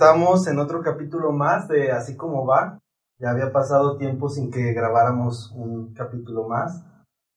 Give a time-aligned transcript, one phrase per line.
[0.00, 2.78] Estamos en otro capítulo más de Así como va.
[3.18, 6.84] Ya había pasado tiempo sin que grabáramos un capítulo más.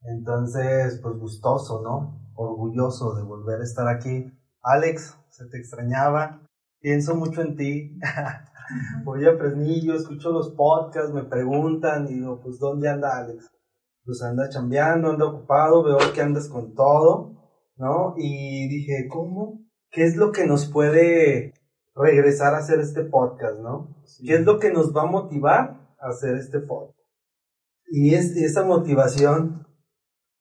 [0.04, 2.21] Entonces, pues gustoso, ¿no?
[2.36, 4.32] Orgulloso de volver a estar aquí.
[4.62, 6.47] Alex, se te extrañaba.
[6.79, 8.00] Pienso mucho en ti.
[9.05, 13.50] Voy a Fresnillo, escucho los podcasts, me preguntan y digo, pues ¿dónde anda Alex?
[14.05, 17.34] Pues anda chambeando, anda ocupado, veo que andas con todo,
[17.78, 18.14] ¿no?
[18.18, 19.66] Y dije, ¿cómo?
[19.89, 21.55] ¿Qué es lo que nos puede
[21.96, 23.96] regresar a hacer este podcast, ¿no?
[24.26, 26.98] ¿Qué es lo que nos va a motivar a hacer este podcast?
[27.88, 29.68] Y es, esa motivación,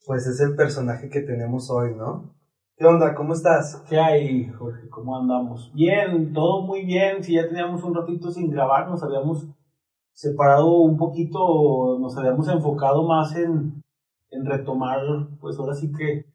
[0.07, 2.34] pues es el personaje que tenemos hoy, ¿no?
[2.77, 3.15] ¿Qué onda?
[3.15, 3.84] ¿Cómo estás?
[3.88, 4.88] ¿Qué hay, Jorge?
[4.88, 5.71] ¿Cómo andamos?
[5.74, 7.23] Bien, todo muy bien.
[7.23, 9.46] Si ya teníamos un ratito sin grabar, nos habíamos
[10.12, 13.82] separado un poquito, nos habíamos enfocado más en,
[14.30, 15.01] en retomar,
[15.41, 16.30] pues ahora sí que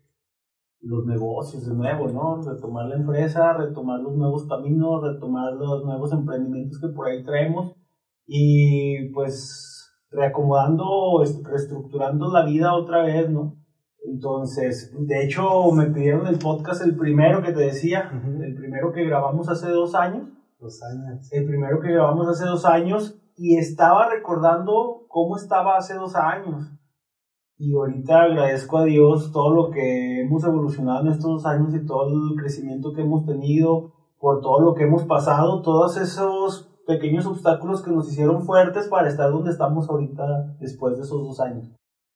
[0.82, 2.42] los negocios de nuevo, ¿no?
[2.42, 7.76] Retomar la empresa, retomar los nuevos caminos, retomar los nuevos emprendimientos que por ahí traemos
[8.28, 13.58] y pues reacomodando, reestructurando la vida otra vez, ¿no?
[14.08, 19.04] Entonces, de hecho, me pidieron el podcast, el primero que te decía, el primero que
[19.04, 20.30] grabamos hace dos años.
[20.60, 21.28] Dos años.
[21.32, 26.72] El primero que grabamos hace dos años y estaba recordando cómo estaba hace dos años
[27.58, 32.08] y ahorita agradezco a Dios todo lo que hemos evolucionado en estos años y todo
[32.10, 37.82] el crecimiento que hemos tenido, por todo lo que hemos pasado, todos esos pequeños obstáculos
[37.82, 41.72] que nos hicieron fuertes para estar donde estamos ahorita después de esos dos años.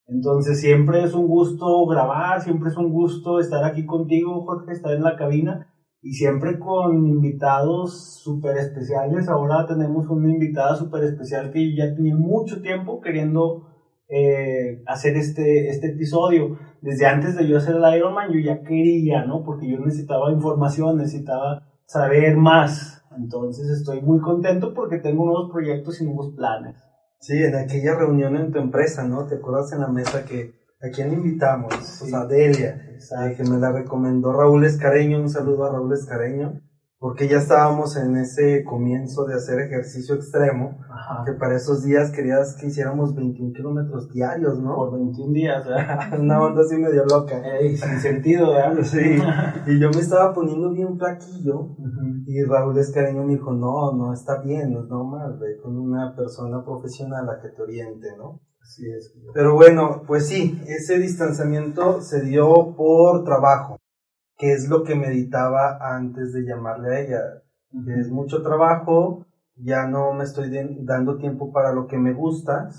[0.07, 4.93] Entonces siempre es un gusto grabar, siempre es un gusto estar aquí contigo, Jorge, estar
[4.93, 5.67] en la cabina
[6.01, 9.29] y siempre con invitados súper especiales.
[9.29, 13.68] Ahora tenemos una invitada súper especial que ya tenía mucho tiempo queriendo
[14.09, 16.57] eh, hacer este, este episodio.
[16.81, 19.43] Desde antes de yo hacer el Ironman, yo ya quería, ¿no?
[19.43, 23.03] Porque yo necesitaba información, necesitaba saber más.
[23.15, 26.75] Entonces estoy muy contento porque tengo nuevos proyectos y nuevos planes.
[27.19, 29.25] Sí, en aquella reunión en tu empresa, ¿no?
[29.25, 31.73] ¿Te acuerdas en la mesa que a quién invitamos?
[31.99, 32.81] Pues a Delia,
[33.35, 35.19] que me la recomendó Raúl Escareño.
[35.19, 36.61] Un saludo a Raúl Escareño
[36.99, 40.77] porque ya estábamos en ese comienzo de hacer ejercicio extremo,
[41.25, 44.75] que para esos días querías que hiciéramos 21 kilómetros diarios, ¿no?
[44.75, 45.65] Por 21 días,
[46.19, 47.41] Una onda así medio loca.
[47.61, 48.83] sin sentido, ¿verdad?
[48.83, 49.17] Sí.
[49.67, 51.69] Y yo me estaba poniendo bien flaquillo,
[52.25, 56.13] y Raúl Escareño me dijo, no, no está bien, no es normal, ve con una
[56.13, 58.41] persona profesional a que te oriente, ¿no?
[58.61, 59.15] Así es.
[59.33, 63.77] Pero bueno, pues sí, ese distanciamiento se dio por trabajo
[64.39, 67.19] que es lo que meditaba antes de llamarle a ella.
[67.99, 69.27] Es mucho trabajo,
[69.57, 72.69] ya no me estoy dando tiempo para lo que me gusta.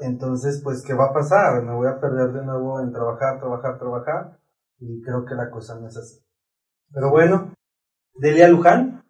[0.00, 1.62] Entonces, pues, ¿qué va a pasar?
[1.62, 4.38] Me voy a perder de nuevo en trabajar, trabajar, trabajar.
[4.80, 6.24] Y creo que la cosa no es así.
[6.90, 7.52] Pero bueno,
[8.14, 9.04] Delia Luján,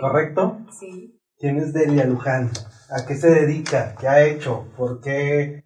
[0.00, 0.58] ¿correcto?
[0.78, 1.20] Sí.
[1.38, 2.50] ¿Quién es Delia Luján?
[2.88, 3.96] ¿A qué se dedica?
[3.98, 4.66] ¿Qué ha hecho?
[4.76, 5.64] ¿Por qué,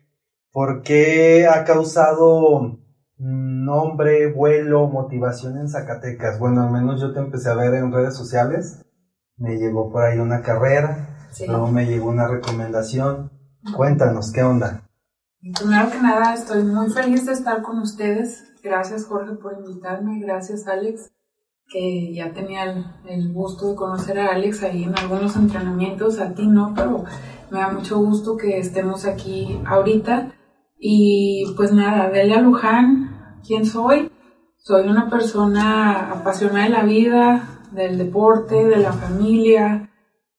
[0.53, 2.79] por qué ha causado
[3.19, 6.39] nombre, vuelo, motivación en Zacatecas.
[6.39, 8.85] Bueno, al menos yo te empecé a ver en redes sociales.
[9.37, 13.31] Me llegó por ahí una carrera, luego me llegó una recomendación.
[13.75, 14.83] Cuéntanos, ¿qué onda?
[15.41, 18.45] Primero que nada, estoy muy feliz de estar con ustedes.
[18.63, 21.13] Gracias Jorge por invitarme, gracias Alex,
[21.69, 22.65] que ya tenía
[23.07, 27.05] el, gusto de conocer a Alex ahí en algunos entrenamientos, a ti no, pero
[27.51, 30.33] me da mucho gusto que estemos aquí ahorita.
[30.79, 33.06] Y pues nada, Delia Luján,
[33.47, 34.11] quién soy.
[34.57, 39.91] Soy una persona apasionada de la vida, del deporte, de la familia,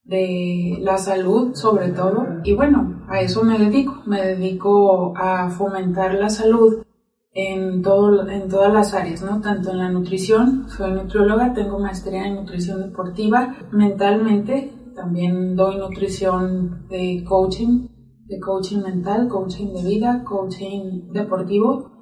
[0.04, 2.26] de la salud sobre todo.
[2.44, 4.02] Y bueno, a eso me dedico.
[4.06, 6.84] Me dedico a fomentar la salud
[7.32, 9.40] en, todo, en todas las áreas, ¿no?
[9.42, 16.88] Tanto en la nutrición, soy nutrióloga, tengo maestría en nutrición deportiva, mentalmente también doy nutrición
[16.90, 17.88] de coaching,
[18.26, 21.97] de coaching mental, coaching de vida, coaching deportivo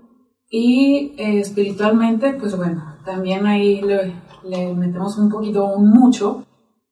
[0.49, 6.45] y eh, espiritualmente, pues bueno, también ahí le, metemos un poquito, un mucho,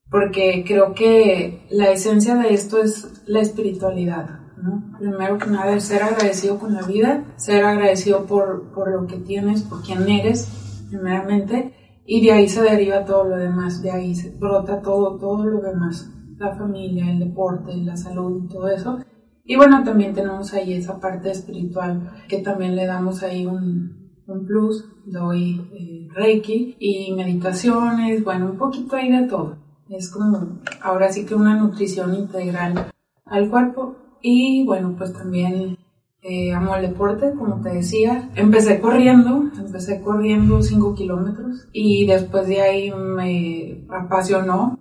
[0.09, 4.39] porque creo que la esencia de esto es la espiritualidad.
[4.57, 4.97] ¿no?
[4.97, 9.63] Primero que nada, ser agradecido con la vida, ser agradecido por, por lo que tienes,
[9.63, 10.47] por quién eres,
[10.89, 11.73] primeramente,
[12.05, 15.61] y de ahí se deriva todo lo demás, de ahí se brota todo, todo lo
[15.61, 18.99] demás, la familia, el deporte, la salud todo eso.
[19.45, 24.45] Y bueno, también tenemos ahí esa parte espiritual que también le damos ahí un, un
[24.45, 24.85] plus.
[25.05, 29.57] Doy eh, reiki y meditaciones, bueno, un poquito ahí de todo.
[29.89, 32.89] Es como ahora sí que una nutrición integral
[33.25, 33.97] al cuerpo.
[34.21, 35.77] Y bueno, pues también
[36.21, 38.29] eh, amo el deporte, como te decía.
[38.35, 44.79] Empecé corriendo, empecé corriendo 5 kilómetros y después de ahí me apasionó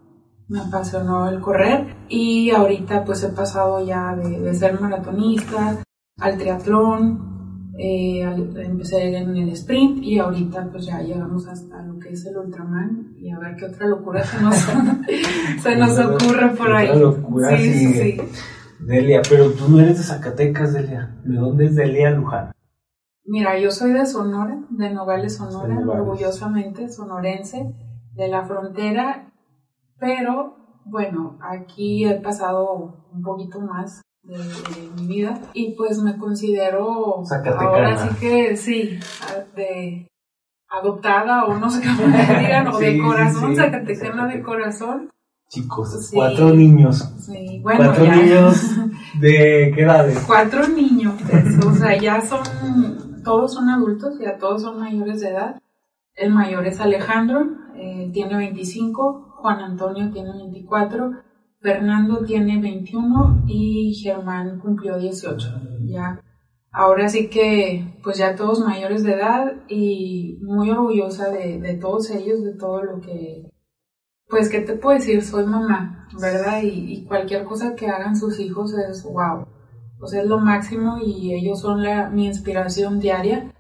[0.52, 5.82] me apasionó el correr y ahorita pues he pasado ya de, ser maratonista
[6.18, 12.10] al triatlón, eh, empecé en el sprint y ahorita pues ya llegamos hasta lo que
[12.10, 14.56] es el Ultraman y a ver qué otra locura se nos,
[15.62, 16.98] se nos ocurre por ahí.
[16.98, 18.20] Locura, sí, sí.
[18.80, 21.16] Delia, pero tú no eres de Zacatecas, Delia.
[21.24, 22.52] ¿De dónde es Delia Luján?
[23.24, 27.72] Mira, yo soy de Sonora, de Nogales, Sonora, orgullosamente sonorense,
[28.12, 29.31] de la frontera,
[30.02, 34.36] pero bueno, aquí he pasado un poquito más de,
[34.96, 37.22] mi vida y pues me considero
[37.60, 38.98] ahora sí que sí,
[39.54, 40.08] de
[40.68, 45.08] adoptada o no sé cómo me digan, o de corazón, zacatecana de corazón.
[45.48, 47.08] Chicos, cuatro niños.
[47.20, 48.70] Sí, bueno, cuatro niños
[49.20, 50.24] de qué edades?
[50.26, 51.14] Cuatro niños,
[51.64, 55.62] o sea, ya son todos son adultos, ya todos son mayores de edad.
[56.16, 57.46] El mayor es Alejandro,
[57.76, 61.10] eh, tiene 25, Juan Antonio tiene 24,
[61.60, 65.48] Fernando tiene 21 y Germán cumplió 18.
[65.84, 66.22] Ya,
[66.72, 72.42] ahora sí que, pues ya todos mayores de edad y muy orgullosa de, todos ellos,
[72.42, 73.50] de todo lo que,
[74.28, 75.22] pues, ¿qué te puedo decir?
[75.22, 76.62] Soy mamá, ¿verdad?
[76.62, 79.46] Y, cualquier cosa que hagan sus hijos es wow
[80.06, 83.52] sea, es lo máximo y ellos son la, mi inspiración diaria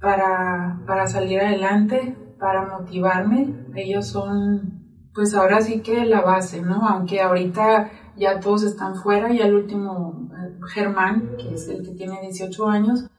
[0.00, 3.66] para, para salir adelante, para motivarme.
[3.74, 4.75] Ellos son,
[5.16, 6.86] pues ahora sí que la base, ¿no?
[6.86, 11.94] Aunque ahorita ya todos están fuera, y el último, eh, Germán, que es el que
[11.94, 13.10] tiene 18 años,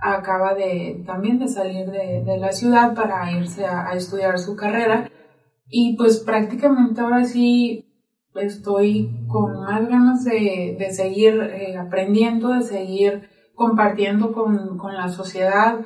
[0.00, 5.10] acaba de también de salir de, la ciudad para irse a, a, estudiar su carrera
[5.68, 7.88] y pues prácticamente ahora sí
[8.36, 15.08] estoy con más ganas de, de seguir eh, aprendiendo, de seguir compartiendo con, con la
[15.08, 15.80] sociedad,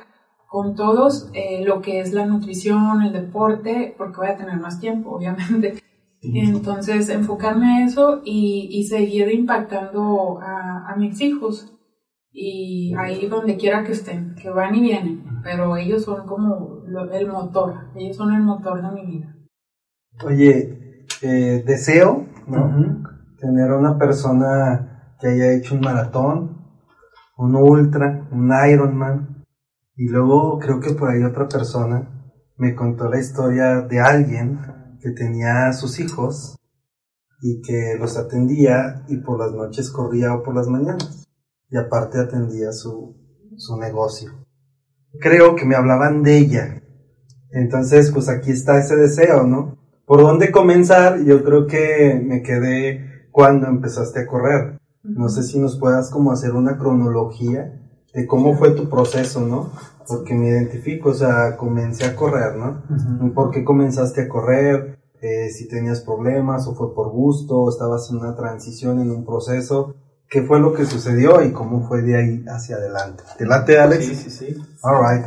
[0.53, 4.79] con todos, eh, lo que es la nutrición, el deporte, porque voy a tener más
[4.79, 5.79] tiempo, obviamente.
[6.21, 11.73] Entonces, enfocarme a eso y, y seguir impactando a, a, mis hijos.
[12.31, 17.27] Y ahí donde quiera que estén, que van y vienen, pero ellos son como el
[17.27, 19.35] motor, ellos son el motor de mi vida.
[20.23, 23.03] Oye, eh, deseo ¿no?
[23.39, 26.57] Tener una persona que haya hecho un maratón,
[27.37, 29.32] un ultra, un Ironman,
[29.95, 32.09] y luego creo que por ahí otra persona
[32.57, 34.59] me contó la historia de alguien
[35.01, 36.57] que tenía sus hijos
[37.41, 41.27] y que los atendía y por las noches corría o por las mañanas
[41.69, 43.15] y aparte atendía su,
[43.57, 44.31] su negocio.
[45.19, 46.81] Creo que me hablaban de ella.
[47.51, 49.77] Entonces, pues aquí está ese deseo, ¿no?
[50.05, 51.23] ¿Por dónde comenzar?
[51.23, 54.79] Yo creo que me quedé cuando empezaste a correr.
[55.03, 57.82] No sé si nos puedas como hacer una cronología
[58.13, 59.71] de cómo fue tu proceso, ¿no?
[60.07, 62.83] Porque me identifico, o sea, comencé a correr, ¿no?
[63.33, 64.99] ¿Por qué comenzaste a correr?
[65.21, 69.95] Eh, si tenías problemas o fue por gusto, estabas en una transición, en un proceso.
[70.29, 73.23] ¿Qué fue lo que sucedió y cómo fue de ahí hacia adelante?
[73.37, 74.05] ¿Te late, Alex?
[74.05, 74.57] Sí, sí, sí.
[74.81, 75.25] All right.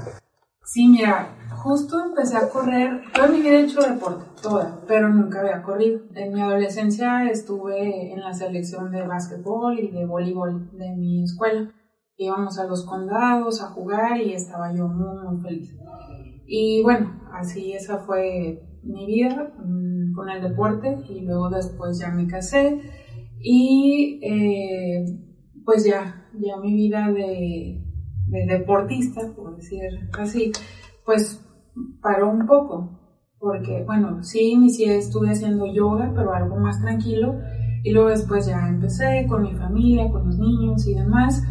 [0.65, 5.41] Sí, mira, justo empecé a correr, toda mi vida he hecho deporte, toda, pero nunca
[5.41, 6.01] había corrido.
[6.15, 11.71] En mi adolescencia estuve en la selección de básquetbol y de voleibol de mi escuela.
[12.17, 15.77] Íbamos a los condados a jugar y estaba yo muy, muy feliz.
[16.47, 22.11] Y bueno, así esa fue mi vida mm, con el deporte y luego después ya
[22.11, 22.81] me casé
[23.41, 25.05] y eh,
[25.65, 27.83] pues ya, ya mi vida de,
[28.27, 29.83] de deportista, por decir
[30.19, 30.53] así,
[31.05, 31.45] pues
[32.01, 32.99] paró un poco,
[33.39, 37.35] porque bueno, sí inicié, estuve haciendo yoga, pero algo más tranquilo,
[37.83, 41.43] y luego después ya empecé con mi familia, con los niños y demás,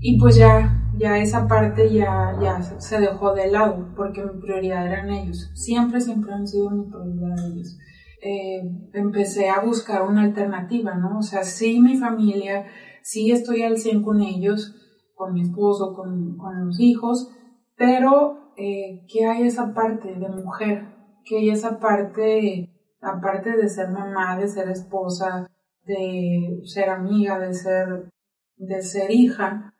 [0.00, 4.86] y pues ya, ya esa parte ya, ya se dejó de lado, porque mi prioridad
[4.86, 7.78] eran ellos, siempre, siempre han sido mi prioridad ellos.
[8.20, 8.62] Eh,
[8.94, 11.18] empecé a buscar una alternativa, ¿no?
[11.18, 12.66] O sea, sí mi familia,
[13.02, 14.74] sí estoy al 100 con ellos,
[15.14, 17.30] con mi esposo, con, con los hijos,
[17.76, 20.88] pero eh, que hay esa parte de mujer,
[21.24, 25.48] que hay esa parte, aparte de ser mamá, de ser esposa,
[25.84, 28.10] de ser amiga, de ser,
[28.56, 29.74] de ser hija,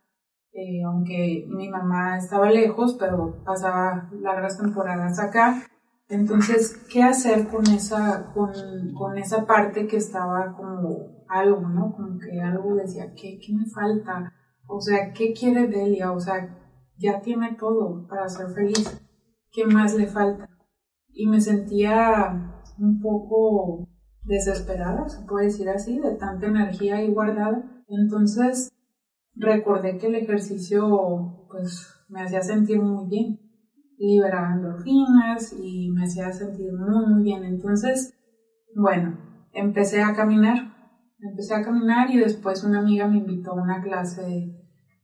[0.59, 5.62] eh, aunque mi mamá estaba lejos, pero pasaba largas temporadas acá.
[6.09, 8.53] Entonces, ¿qué hacer con esa, con,
[8.95, 11.93] con esa parte que estaba como algo, ¿no?
[11.93, 14.33] Como que algo decía, ¿qué, qué me falta?
[14.67, 16.11] O sea, ¿qué quiere Delia?
[16.11, 16.49] O sea,
[16.97, 19.00] ya tiene todo para ser feliz.
[19.53, 20.49] ¿Qué más le falta?
[21.12, 23.87] Y me sentía un poco
[24.25, 27.62] desesperada, se puede decir así, de tanta energía ahí guardada.
[27.87, 28.73] Entonces
[29.38, 33.40] recordé que el ejercicio pues me hacía sentir muy bien,
[33.99, 37.45] liberaba endorfinas y me hacía sentir muy muy bien.
[37.45, 38.14] Entonces,
[38.75, 39.18] bueno,
[39.52, 40.76] empecé a caminar.
[41.21, 44.23] Empecé a caminar y después una amiga me invitó a una clase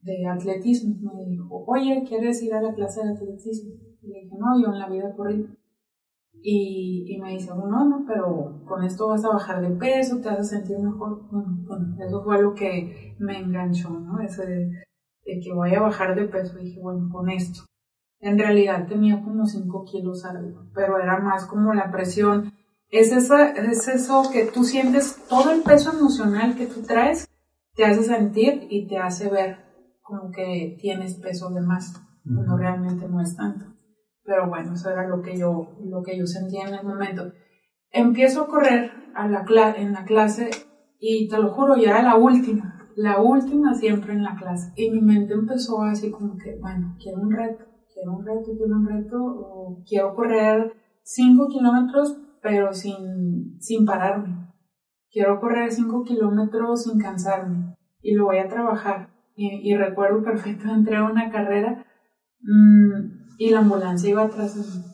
[0.01, 0.95] de, atletismo.
[1.13, 3.73] Me dijo, oye, ¿quieres ir a la clase de atletismo?
[4.01, 5.45] Y le dije, no, yo en la vida corrí.
[6.47, 10.29] Y, y me dice, bueno, no, pero con esto vas a bajar de peso, te
[10.29, 11.23] vas a sentir mejor.
[11.31, 14.21] Bueno, eso fue lo que me enganchó, ¿no?
[14.21, 14.67] Ese de,
[15.25, 16.59] de que voy a bajar de peso.
[16.59, 17.63] Dije, bueno, con esto.
[18.21, 22.53] En realidad tenía como 5 kilos arriba, pero era más como la presión
[22.95, 27.29] es, es eso que tú sientes, todo el peso emocional que tú traes
[27.75, 29.65] te hace sentir y te hace ver
[30.01, 33.65] como que tienes peso de más, cuando realmente no es tanto.
[34.25, 37.33] Pero bueno, eso era lo que yo, lo que yo sentía en el momento.
[37.91, 39.45] Empiezo a correr a la
[39.77, 40.51] en la clase
[40.99, 44.73] y te lo juro, ya era la última, la última siempre en la clase.
[44.77, 48.77] Y mi mente empezó así como que, bueno, quiero un reto, quiero un reto, quiero
[48.77, 54.53] un reto, quiero correr 5 kilómetros pero sin, sin pararme.
[55.11, 59.09] Quiero correr 5 kilómetros sin cansarme y lo voy a trabajar.
[59.35, 61.85] Y, recuerdo perfecto, entré a una carrera
[62.43, 64.85] mm, y la ambulancia iba atrás de mí.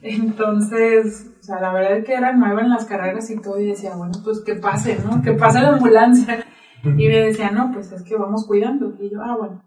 [0.02, 3.66] Entonces, o sea, la verdad es que era nueva en las carreras y todo, y
[3.66, 5.22] decía, bueno, pues que pase, ¿no?
[5.22, 6.44] Que pase la ambulancia.
[6.84, 8.94] Y me decía, no, pues es que vamos cuidando.
[9.00, 9.62] Y yo, ah, bueno.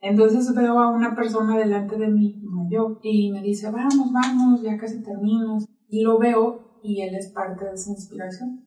[0.00, 4.76] Entonces veo a una persona delante de mí, mayor, y me dice, vamos, vamos, ya
[4.76, 5.66] casi terminas.
[5.88, 8.66] Y lo veo y él es parte de esa inspiración.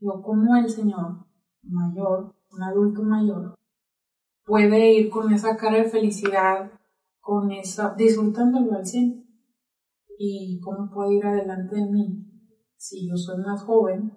[0.00, 1.24] Digo, ¿cómo el Señor
[1.62, 3.54] mayor, un adulto mayor,
[4.44, 6.72] puede ir con esa cara de felicidad,
[7.24, 9.24] con esa, disfrutándolo al 100?
[10.18, 12.30] ¿Y cómo puede ir adelante de mí
[12.76, 14.12] si yo soy más joven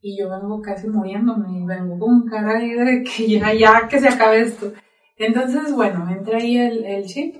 [0.00, 4.08] y yo vengo casi muriéndome y vengo con cara de que ya, ya, que se
[4.08, 4.72] acabe esto?
[5.16, 7.36] Entonces, bueno, entra ahí el, el chip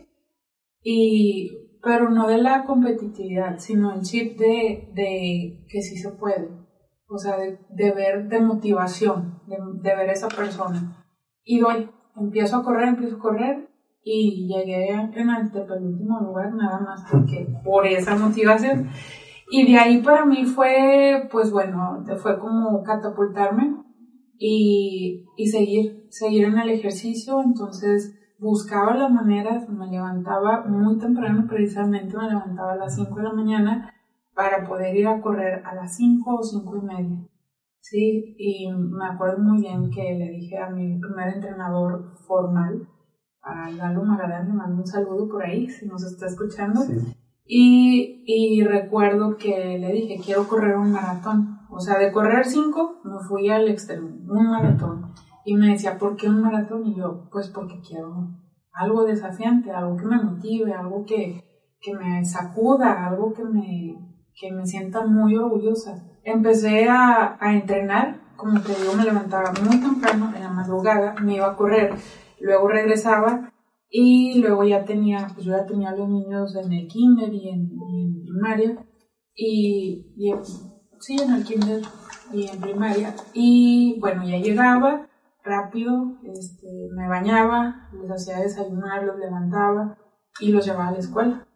[0.83, 1.51] y
[1.83, 6.49] pero no de la competitividad, sino el chip de, de que sí se puede,
[7.09, 11.05] o sea, de, de ver, de motivación, de, ver esa persona.
[11.45, 13.68] Y doy, empiezo a correr, empiezo a correr
[14.11, 18.89] y llegué en el penúltimo lugar nada más porque por esa motivación.
[19.51, 23.77] Y de ahí para mí fue, pues bueno, fue como catapultarme
[24.39, 31.47] y, y seguir, seguir en el ejercicio, entonces buscaba las maneras, me levantaba muy temprano,
[31.47, 33.95] precisamente me levantaba a las 5 de la mañana
[34.35, 37.29] para poder ir a correr a las 5 o 5 y media.
[37.81, 42.89] Sí, y me acuerdo muy bien que le dije a mi primer entrenador formal,
[43.43, 46.81] a Lalo Magadán, le mando un saludo por ahí, si nos está escuchando.
[47.45, 51.59] Y, y recuerdo que le dije, quiero correr un maratón.
[51.71, 55.13] O sea, de correr 5, me fui al extremo, un maratón.
[55.45, 56.87] Y me decía, ¿por qué un maratón?
[56.87, 58.29] Y yo, pues porque quiero
[58.73, 61.43] algo desafiante, algo que me motive, algo que,
[61.81, 63.97] que me sacuda, algo que me,
[64.35, 66.05] que me sienta muy orgullosa.
[66.23, 71.37] Empecé a, a entrenar, como te digo, me levantaba muy temprano, en la madrugada, me
[71.37, 71.95] iba a correr,
[72.41, 73.53] luego regresaba
[73.91, 77.71] y luego ya tenía, pues yo ya tenía los niños en el kinder y en,
[78.25, 78.87] primaria,
[79.35, 80.33] y, y
[81.01, 81.83] sí, en el kinder
[82.33, 85.09] y en primaria, y bueno, ya llegaba,
[85.49, 89.97] rápido, este, me bañaba, les hacía desayunar, los levantaba
[90.41, 91.49] y los llevaba a la escuela.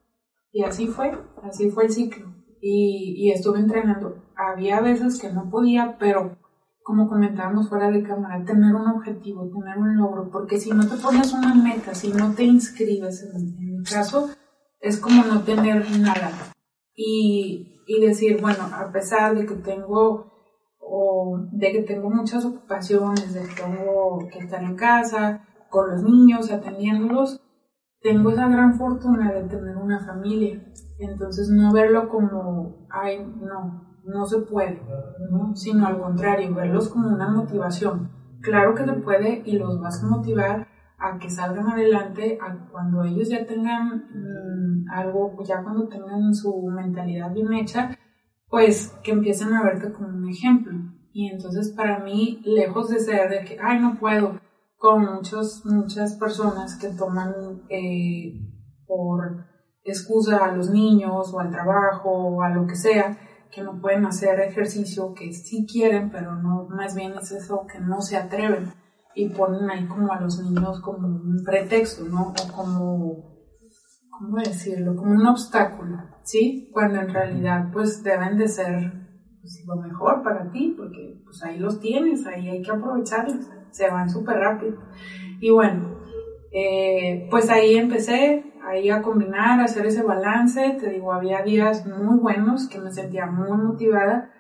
[0.51, 1.13] Y así fue,
[1.43, 2.35] así fue el ciclo.
[2.61, 4.23] Y, y estuve entrenando.
[4.37, 6.39] Había veces que no podía, pero
[6.85, 10.97] como comentábamos fuera de cámara, tener un objetivo, tener un logro, porque si no te
[10.97, 14.29] pones una meta, si no te inscribes, en, en mi caso,
[14.81, 16.33] es como no tener nada.
[16.95, 20.33] Y, y decir, bueno, a pesar de que tengo
[20.79, 26.03] o de que tengo muchas ocupaciones, de que tengo que estar en casa con los
[26.03, 27.41] niños, atendiéndolos,
[28.03, 30.63] tengo esa gran fortuna de tener una familia.
[30.99, 34.83] Entonces no verlo como, ay, no, no se puede,
[35.31, 35.55] ¿no?
[35.55, 38.11] sino al contrario, verlos como una motivación.
[38.41, 40.67] Claro que se puede y los vas a motivar
[40.99, 46.63] a que salgan adelante a cuando ellos ya tengan mm, algo, ya cuando tengan su
[46.75, 47.97] mentalidad bien hecha,
[48.49, 50.73] pues que empiecen a verte como un ejemplo.
[51.13, 54.41] Y entonces para mí, lejos de ser de que, ay, no puedo,
[54.77, 58.35] con muchos, muchas personas que toman eh,
[58.87, 59.47] por
[59.85, 63.17] excusa a los niños o al trabajo o a lo que sea,
[63.53, 67.79] que no pueden hacer ejercicio, que sí quieren, pero no, más bien es eso, que
[67.81, 68.73] no se atreven
[69.15, 72.29] y ponen ahí como a los niños como un pretexto, ¿no?
[72.31, 73.37] O como,
[74.11, 74.97] ¿cómo decirlo?
[74.97, 76.13] Como un obstáculo.
[76.25, 76.69] ¿sí?
[76.73, 78.93] Cuando en realidad pues deben de ser
[79.41, 83.91] pues, lo mejor para ti, porque pues ahí los tienes, ahí hay que aprovecharlos, se
[83.91, 84.79] van súper rápido.
[85.41, 85.99] Y bueno,
[86.53, 91.87] eh, pues ahí empecé, ahí a combinar, a hacer ese balance, te digo, había días
[91.87, 94.31] muy buenos que me sentía muy motivada,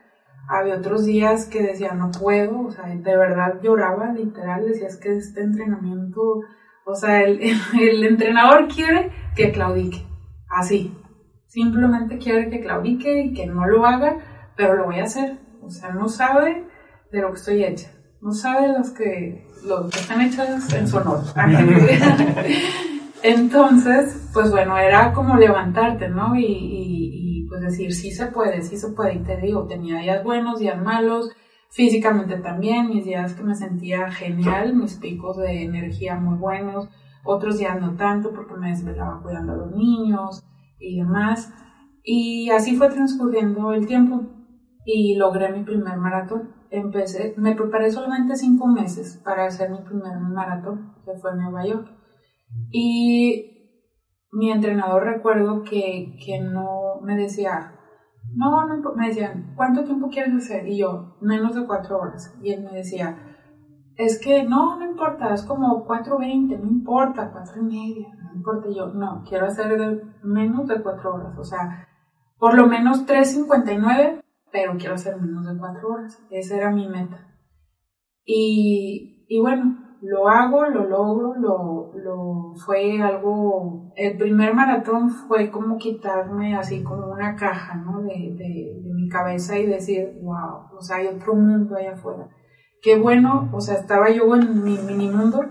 [0.48, 4.96] Había otros días que decía, no puedo, o sea, de verdad lloraba, literal, decía, es
[4.96, 6.40] que este entrenamiento,
[6.84, 7.40] o sea, el,
[7.80, 10.04] el entrenador quiere que claudique,
[10.50, 10.96] así,
[11.46, 14.16] simplemente quiere que claudique y que no lo haga,
[14.56, 16.66] pero lo voy a hacer, o sea, no sabe
[17.12, 20.96] de lo que estoy hecha, no sabe los que, los que están hechos en su
[20.96, 21.20] honor.
[23.22, 26.34] Entonces, pues bueno, era como levantarte, ¿no?
[26.34, 29.14] Y, y, pues decir, sí se puede, sí se puede.
[29.14, 31.30] Y te digo, tenía días buenos, días malos,
[31.70, 36.88] físicamente también, mis días que me sentía genial, mis picos de energía muy buenos,
[37.24, 40.44] otros días no tanto porque me desvelaba cuidando a los niños
[40.80, 41.52] y demás.
[42.02, 44.22] Y así fue transcurriendo el tiempo
[44.84, 46.50] y logré mi primer maratón.
[46.70, 51.66] Empecé, me preparé solamente cinco meses para hacer mi primer maratón, que fue en Nueva
[51.66, 52.01] York.
[52.71, 53.52] Y
[54.32, 57.78] mi entrenador recuerdo que, que no me decía,
[58.35, 60.66] no, no, me decían, ¿cuánto tiempo quieres hacer?
[60.66, 62.35] Y yo, menos de cuatro horas.
[62.42, 63.32] Y él me decía,
[63.97, 68.68] es que no, no importa, es como 4.20, no importa, cuatro y media, no importa.
[68.68, 71.88] Y yo, no, quiero hacer menos de cuatro horas, o sea,
[72.38, 76.25] por lo menos 3.59, pero quiero hacer menos de cuatro horas.
[76.30, 77.28] Esa era mi meta.
[78.25, 85.49] Y, y bueno, lo hago, lo logro, lo, lo fue algo, el primer maratón fue
[85.50, 88.02] como quitarme así como una caja, ¿no?
[88.02, 92.28] De, de, de, mi cabeza y decir, wow, o sea, hay otro mundo allá afuera.
[92.82, 95.44] Qué bueno, o sea, estaba yo en mi mini mundo,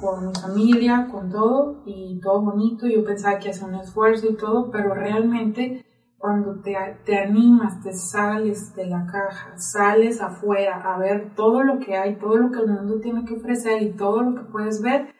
[0.00, 4.36] con mi familia, con todo, y todo bonito, yo pensaba que hacía un esfuerzo y
[4.36, 5.84] todo, pero realmente
[6.22, 11.80] cuando te, te, animas, te sales de la caja, sales afuera a ver todo lo
[11.80, 14.80] que hay, todo lo que el mundo tiene que ofrecer y todo lo que puedes
[14.80, 15.12] ver,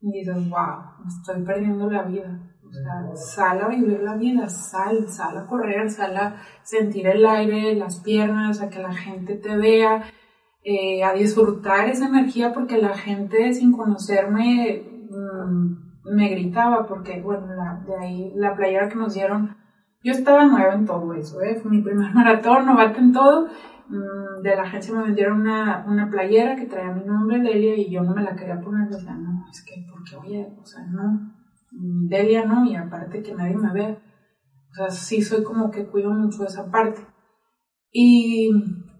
[0.00, 2.40] y dices, wow, me estoy perdiendo la vida.
[2.66, 7.24] O sea, sal a vivir la vida, sal, sal a correr, sal a sentir el
[7.24, 10.02] aire, las piernas, a que la gente te vea,
[10.64, 17.46] eh, a disfrutar esa energía porque la gente sin conocerme mmm, me gritaba porque, bueno,
[17.54, 19.56] la, de ahí la playera que nos dieron
[20.02, 21.58] yo estaba nueva en todo eso, ¿eh?
[21.60, 23.48] Fue mi primer maratón, novata en todo.
[23.88, 27.90] Mm, de la agencia me vendieron una, una playera que traía mi nombre, Delia, y
[27.90, 28.92] yo no me la quería poner.
[28.92, 30.46] Sea, no, es que, ¿por qué voy a...?
[30.60, 31.32] O sea, no,
[31.72, 33.98] mm, Delia no, y aparte que nadie me vea.
[34.70, 37.00] O sea, sí soy como que cuido mucho esa parte.
[37.90, 38.50] Y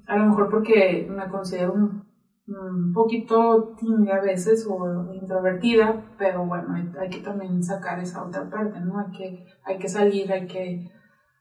[0.07, 2.08] a lo mejor porque me considero un,
[2.49, 8.49] un poquito tímida a veces o introvertida, pero bueno, hay, que también sacar esa otra
[8.49, 8.99] parte, ¿no?
[8.99, 10.91] Hay que, hay que salir, hay que,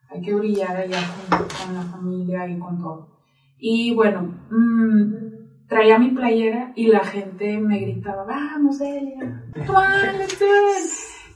[0.10, 3.18] hay que brillar allá con, con la familia y con todo.
[3.58, 9.44] Y bueno, mmm, traía mi playera y la gente me gritaba, vamos, Elia,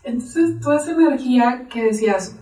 [0.04, 2.38] Entonces, toda esa energía que decías,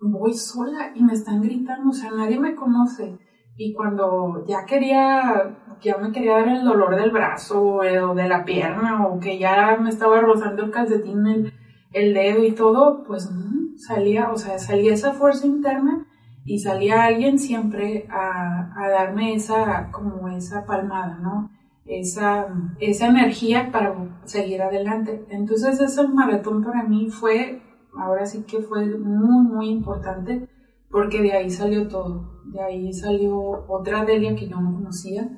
[0.00, 3.18] voy sola y me están gritando, o sea, nadie me conoce.
[3.56, 8.44] Y cuando ya quería ya me quería dar el dolor del brazo o de la
[8.44, 11.52] pierna o que ya me estaba rozando el calcetín, el,
[11.92, 16.06] el dedo y todo, pues mm, salía, o sea, salía esa fuerza interna
[16.44, 21.50] y salía alguien siempre a, a darme esa, como esa palmada, ¿no?
[21.84, 22.46] Esa,
[22.80, 25.26] esa energía para seguir adelante.
[25.30, 27.62] Entonces ese maratón para mí fue,
[27.98, 30.48] ahora sí que fue muy, muy importante
[30.90, 32.42] porque de ahí salió todo.
[32.46, 33.38] De ahí salió
[33.68, 35.28] otra Delia que yo no conocía,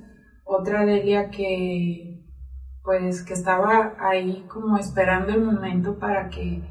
[0.51, 2.27] otra Delia que
[2.83, 6.63] pues que estaba ahí como esperando el momento para que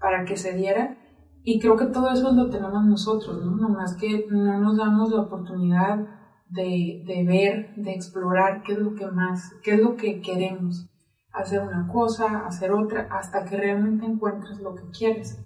[0.00, 0.96] para que se diera
[1.42, 3.56] y creo que todo eso lo tenemos nosotros, ¿no?
[3.56, 6.00] Nomás que no nos damos la oportunidad
[6.48, 10.88] de, de ver, de explorar qué es lo que más, qué es lo que queremos.
[11.32, 15.38] Hacer una cosa, hacer otra, hasta que realmente encuentres lo que quieres.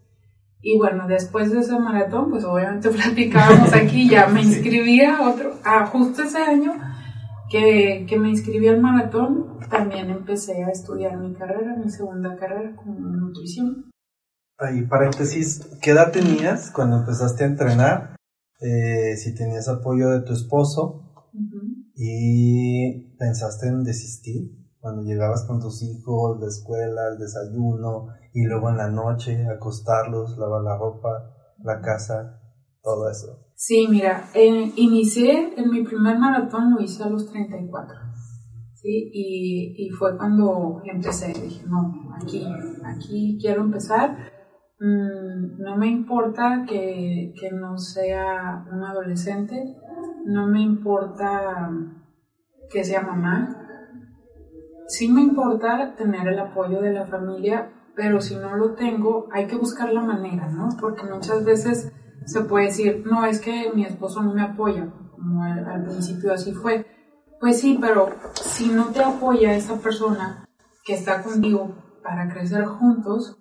[0.63, 5.55] Y bueno, después de ese maratón, pues obviamente platicábamos aquí, ya me inscribí a otro,
[5.65, 6.73] a justo ese año,
[7.51, 12.75] que, que, me inscribí al maratón, también empecé a estudiar mi carrera, mi segunda carrera
[12.77, 13.91] como nutrición.
[14.59, 18.17] Ahí, paréntesis, ¿qué edad tenías cuando empezaste a entrenar?
[18.61, 21.91] Eh, si tenías apoyo de tu esposo uh -huh.
[21.95, 28.71] y pensaste en desistir cuando llegabas con tus hijos, la escuela, el desayuno y luego
[28.71, 32.41] en la noche acostarlos, lavar la ropa, la casa,
[32.83, 33.50] todo eso.
[33.63, 37.95] Sí, mira, eh, inicié en mi primer maratón, lo hice a los 34.
[38.73, 39.11] ¿sí?
[39.13, 42.43] Y, y fue cuando empecé, dije, no, aquí,
[42.83, 44.17] aquí quiero empezar.
[44.81, 49.77] Mm, no me importa que, que no sea un adolescente,
[50.25, 51.71] no me importa
[52.71, 53.59] que sea mamá,
[54.87, 59.47] sí me importa tener el apoyo de la familia, pero si no lo tengo, hay
[59.47, 60.71] que buscar la manera, ¿no?
[60.81, 61.93] Porque muchas veces
[62.31, 64.89] se puede decir, no, es que mi esposo no me apoya.
[65.11, 66.87] como al, principio así fue.
[67.41, 70.47] Pues sí, pero si no te apoya esa persona
[70.85, 73.37] que está contigo para crecer juntos,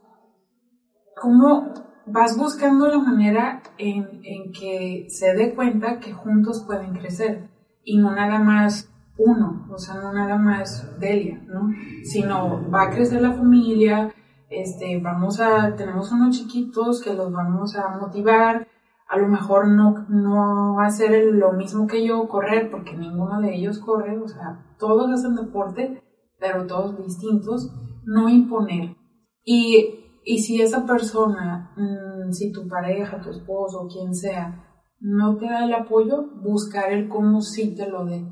[1.22, 1.74] ¿cómo
[2.08, 7.50] vas buscando la manera en, en que se dé cuenta que juntos pueden crecer?
[7.84, 11.70] Y no nada más uno, o sea, no nada más Delia, ¿no?
[12.04, 14.14] Sino va a crecer la familia,
[14.50, 18.68] este, vamos a, tenemos unos chiquitos que los vamos a motivar,
[19.10, 23.42] a lo mejor no, no va a ser lo mismo que yo correr, porque ninguno
[23.42, 26.04] de ellos corre, o sea, todos hacen deporte,
[26.40, 27.74] pero todos distintos,
[28.06, 28.96] no imponer.
[29.44, 34.64] Y, y si esa persona, mm, si tu pareja, tu esposo, quien sea,
[35.00, 38.24] no te da el apoyo, buscar el cómo sí te lo dé.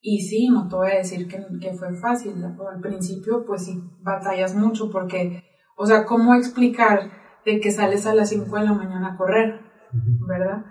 [0.00, 2.42] Y sí, no te voy a decir que, que fue fácil.
[2.44, 5.44] Al principio, pues sí, batallas mucho porque,
[5.76, 7.12] o sea, ¿cómo explicar
[7.44, 9.67] de que sales a las 5 de la mañana a correr?
[9.92, 10.64] ¿Verdad?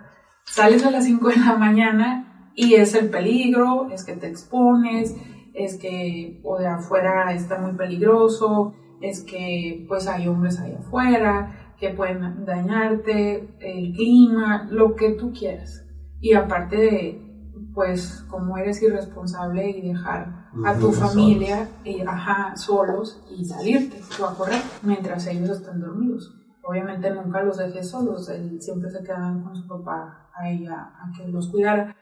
[0.44, 5.14] Sales a las 5 de la mañana y es el peligro, es que te expones,
[5.54, 11.74] es que o de afuera está muy peligroso, es que pues hay hombres ahí afuera
[11.78, 15.84] que pueden dañarte, el clima, lo que tú quieras.
[16.20, 17.28] Y aparte de,
[17.74, 24.24] pues como eres irresponsable y dejar a tu familia y, ajá, solos y salirte tú
[24.24, 26.34] a correr mientras ellos están dormidos.
[26.68, 31.10] Obviamente nunca los dejé solos, él siempre se quedaban con su papá ahí a, a
[31.16, 31.96] que los cuidara.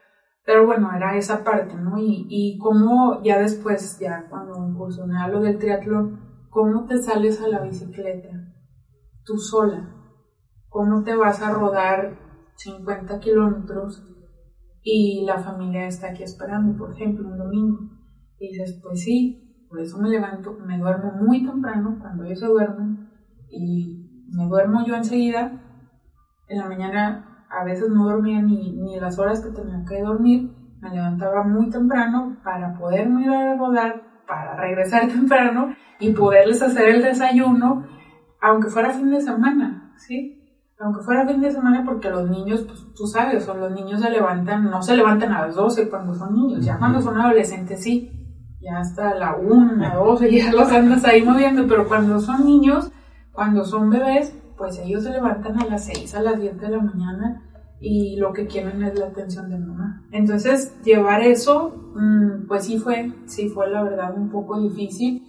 [0.45, 1.97] Pero bueno, era esa parte, ¿no?
[1.99, 7.41] Y, y cómo ya después, ya cuando incursioné a lo del triatlón, ¿cómo te sales
[7.41, 8.29] a la bicicleta?
[9.25, 9.89] Tú sola.
[10.69, 12.19] ¿Cómo te vas a rodar
[12.57, 14.03] 50 kilómetros
[14.83, 17.79] y la familia está aquí esperando, por ejemplo, un domingo?
[18.41, 22.47] Y dices, pues sí, por eso me levanto, me duermo muy temprano cuando ellos se
[22.47, 23.09] duermen
[23.49, 25.53] y me duermo yo enseguida.
[26.49, 30.51] En la mañana a veces no dormía ni, ni las horas que tenía que dormir,
[30.81, 36.89] me levantaba muy temprano para poder ir a rodar, para regresar temprano y poderles hacer
[36.89, 37.87] el desayuno,
[38.41, 40.43] aunque fuera fin de semana, ¿sí?
[40.79, 44.11] Aunque fuera fin de semana porque los niños, pues tú sabes, son los niños se
[44.11, 48.13] levantan, no se levantan a las 12 cuando son niños, ya cuando son adolescentes sí,
[48.61, 52.93] ya hasta la 1, la 12, ya los andas ahí moviendo, pero cuando son niños,
[53.37, 56.81] cuando son bebés, pues ellos se levantan a las 6, a las 10 de la
[56.81, 57.43] mañana
[57.79, 60.07] y lo que quieren es la atención de mamá.
[60.11, 65.23] Entonces, llevar eso, mmm, pues sí fue, sí fue la verdad un poco difícil.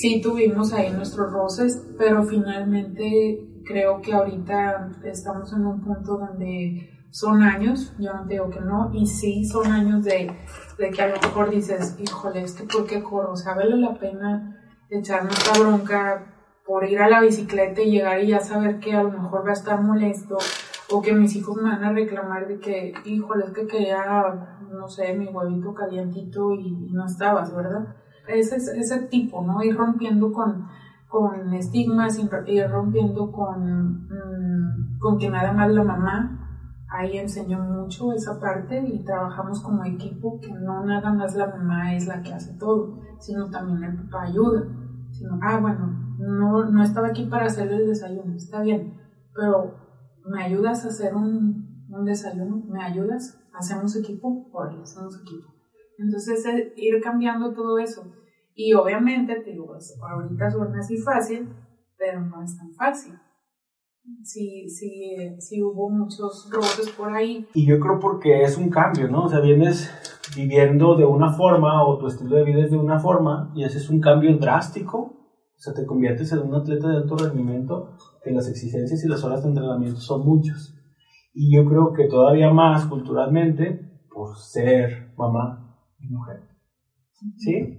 [0.00, 6.88] Sí tuvimos ahí nuestros roces, pero finalmente creo que ahorita estamos en un punto donde
[7.10, 10.32] son años, yo no te digo que no, y sí son años de,
[10.78, 13.32] de que a lo mejor dices, híjole, es que ¿por qué corro?
[13.32, 14.56] O sea, vale la pena
[14.88, 16.39] echarme esta bronca
[16.70, 19.50] por ir a la bicicleta y llegar y ya saber que a lo mejor va
[19.50, 20.38] a estar molesto
[20.92, 23.98] o que mis hijos me van a reclamar de que, híjole, es que quería,
[24.70, 27.96] no sé, mi huevito calientito y, y no estabas, ¿verdad?
[28.28, 29.60] Ese, ese tipo, ¿no?
[29.64, 30.68] Ir rompiendo con,
[31.08, 38.12] con estigmas, ir rompiendo con, mmm, con que nada más la mamá, ahí enseñó mucho
[38.12, 42.32] esa parte y trabajamos como equipo, que no nada más la mamá es la que
[42.32, 44.68] hace todo, sino también el papá ayuda.
[45.10, 48.94] Sino, ah, bueno, no, no estaba aquí para hacerle el desayuno, está bien,
[49.34, 49.74] pero
[50.24, 52.62] ¿me ayudas a hacer un, un desayuno?
[52.68, 53.38] ¿Me ayudas?
[53.52, 54.48] ¿Hacemos equipo?
[54.52, 55.48] Órale, hacemos equipo.
[55.98, 58.02] Entonces, eh, ir cambiando todo eso.
[58.54, 61.48] Y obviamente, te digo, pues, ahorita suena así fácil,
[61.98, 63.14] pero no es tan fácil.
[64.22, 67.46] Sí, sí, sí hubo muchos roces por ahí.
[67.54, 69.24] Y yo creo porque es un cambio, ¿no?
[69.24, 69.90] O sea, vienes
[70.34, 73.78] viviendo de una forma o tu estilo de vida es de una forma y ese
[73.78, 75.19] es un cambio drástico.
[75.60, 77.90] O sea, te conviertes en un atleta de alto rendimiento
[78.24, 80.74] que las exigencias y las horas de entrenamiento son muchas.
[81.34, 83.78] Y yo creo que todavía más culturalmente
[84.10, 86.40] por ser mamá y mujer.
[87.36, 87.78] ¿Sí?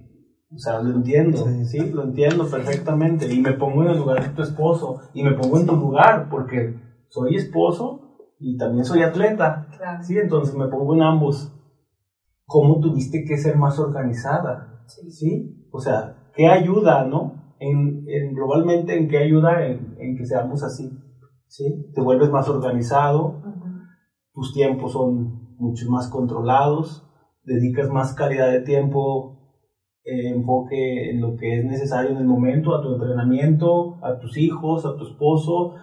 [0.54, 1.64] O sea, lo entiendo, sí.
[1.64, 1.90] sí.
[1.90, 3.34] lo entiendo perfectamente.
[3.34, 5.00] Y me pongo en el lugar de tu esposo.
[5.12, 6.76] Y me pongo en tu lugar porque
[7.08, 9.66] soy esposo y también soy atleta.
[9.76, 10.04] Claro.
[10.04, 11.52] Sí, entonces me pongo en ambos.
[12.46, 14.84] ¿Cómo tuviste que ser más organizada?
[14.86, 15.10] Sí.
[15.10, 15.68] ¿Sí?
[15.72, 17.41] O sea, ¿qué ayuda, no?
[17.64, 20.90] En, en globalmente, ¿en qué ayuda en, en, que seamos así?
[21.46, 21.64] ¿Sí?
[21.94, 23.82] Te vuelves más organizado, uh -huh.
[24.32, 27.06] tus tiempos son mucho más controlados,
[27.44, 29.38] dedicas más calidad de tiempo,
[30.04, 34.36] eh, enfoque en lo que es necesario en el momento, a tu entrenamiento, a tus
[34.38, 35.74] hijos, a tu esposo,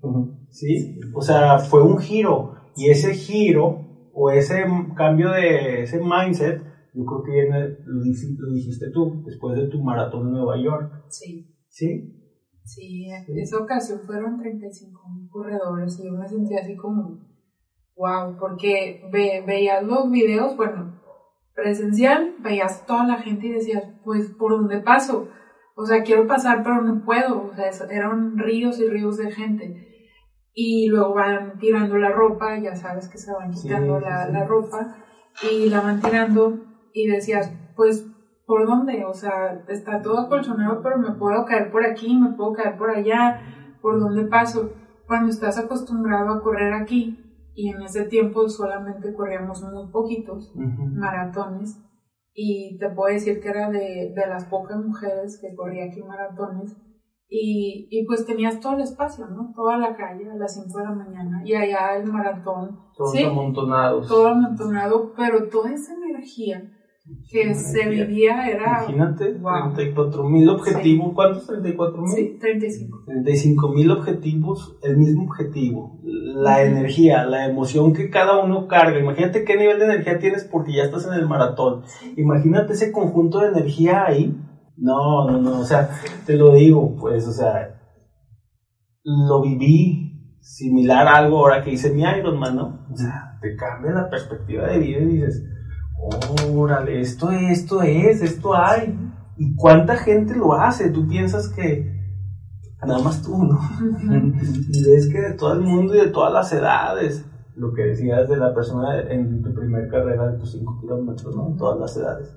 [0.02, 0.46] Uh -huh.
[0.50, 1.00] ¿Sí?
[1.14, 6.62] O sea, fue un giro, y ese giro, o ese cambio de ese mindset,
[6.94, 11.04] yo creo que viene, lo, dijiste tú, después de tu maratón en Nueva York.
[11.08, 11.46] Sí.
[11.68, 12.20] ¿Sí?
[12.64, 17.20] Sí, en esa ocasión fueron 35 mil corredores y yo me sentía así como,
[17.96, 21.00] wow, porque ve, veías los videos, bueno,
[21.54, 25.28] presencial, veías toda la gente y decías, pues, ¿por dónde paso?
[25.76, 27.50] O sea, quiero pasar, pero no puedo.
[27.50, 29.88] O sea, eran ríos y ríos de gente.
[30.52, 34.96] Y luego van tirando la ropa, ya sabes que se van quitando la, la ropa,
[35.42, 38.06] y la van tirando, y decías, pues,
[38.46, 39.04] ¿por dónde?
[39.04, 42.88] O sea, está todo acolchonado, pero me puedo caer por aquí, me puedo caer por
[42.90, 43.40] allá,
[43.82, 44.72] ¿por dónde paso?
[45.06, 47.20] Cuando estás acostumbrado a correr aquí,
[47.56, 51.80] y en ese tiempo solamente corríamos muy poquitos maratones,
[52.32, 56.76] y te puedo decir que era de, de las pocas mujeres que corría aquí maratones,
[57.26, 59.52] y, y, pues tenías todo el espacio, ¿no?
[59.56, 62.78] Toda la calle a las 5 de la mañana y allá el maratón.
[62.96, 64.06] Todos amontonados.
[64.06, 66.62] Todo amontonado, pero toda esa energía
[67.30, 68.84] que se vivía era...
[68.88, 69.36] Imagínate,
[69.74, 71.46] 34 mil objetivos, ¿cuántos?
[71.46, 72.14] 34 mil?
[72.14, 73.02] Sí, 35.
[73.06, 78.98] 35 mil objetivos, el mismo objetivo, la energía, la emoción que cada uno carga.
[78.98, 81.82] Imagínate qué nivel de energía tienes porque ya estás en el maratón.
[82.16, 84.34] Imagínate ese conjunto de energía ahí.
[84.76, 85.88] No, no, no, o sea,
[86.26, 87.80] te lo digo, pues, o sea,
[89.04, 92.86] lo viví similar a algo ahora que hice mi Ironman, ¿no?
[92.90, 95.44] O sea, te cambia la perspectiva de vida y dices,
[96.54, 98.98] órale, esto, esto es, esto hay.
[99.36, 100.90] ¿Y cuánta gente lo hace?
[100.90, 101.94] Tú piensas que
[102.86, 103.58] nada más tú, ¿no?
[104.68, 107.24] y ves que de todo el mundo y de todas las edades,
[107.56, 111.54] lo que decías de la persona en tu primer carrera de tus 5 kilómetros, ¿no?
[111.56, 112.34] Todas las edades.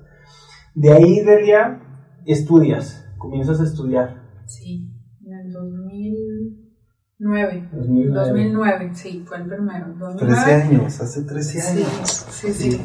[0.74, 1.80] De ahí, Delia,
[2.24, 4.22] estudias, comienzas a estudiar.
[4.46, 4.77] Sí, en
[7.18, 7.68] 2009.
[7.72, 8.14] 2009.
[8.14, 9.86] 2009, sí, fue el primero.
[10.18, 12.08] 13 años, hace 13 años.
[12.30, 12.80] Sí, sí, sí,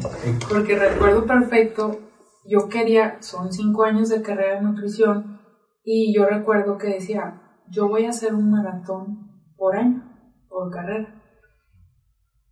[0.48, 2.00] Porque recuerdo perfecto,
[2.44, 5.40] yo quería, son 5 años de carrera de nutrición,
[5.84, 10.02] y yo recuerdo que decía, yo voy a hacer un maratón por año,
[10.48, 11.22] por carrera.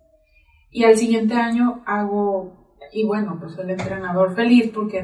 [0.71, 5.03] Y al siguiente año hago, y bueno, pues el entrenador feliz porque,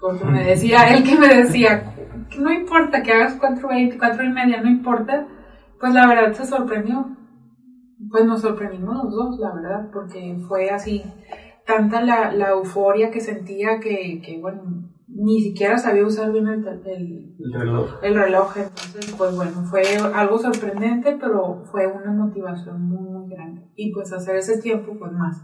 [0.00, 1.92] porque me decía, él que me decía,
[2.38, 5.26] no importa que hagas 4.20, 4 y media, no importa,
[5.80, 7.16] pues la verdad se sorprendió
[8.10, 11.02] pues nos sorprendimos los dos, la verdad, porque fue así,
[11.66, 16.66] tanta la, la euforia que sentía que, que, bueno, ni siquiera sabía usar bien el,
[16.86, 17.98] el, reloj.
[18.02, 18.56] el reloj.
[18.56, 19.82] Entonces, pues bueno, fue
[20.14, 23.62] algo sorprendente, pero fue una motivación muy, muy grande.
[23.76, 25.42] Y pues hacer ese tiempo, pues más.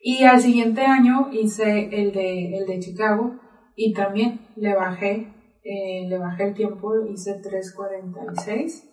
[0.00, 3.36] Y al siguiente año hice el de, el de Chicago
[3.74, 5.32] y también le bajé,
[5.64, 8.91] eh, le bajé el tiempo, hice 3.46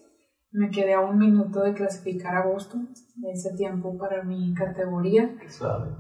[0.52, 5.36] me quedé a un minuto de clasificar a Boston, de ese tiempo para mi categoría.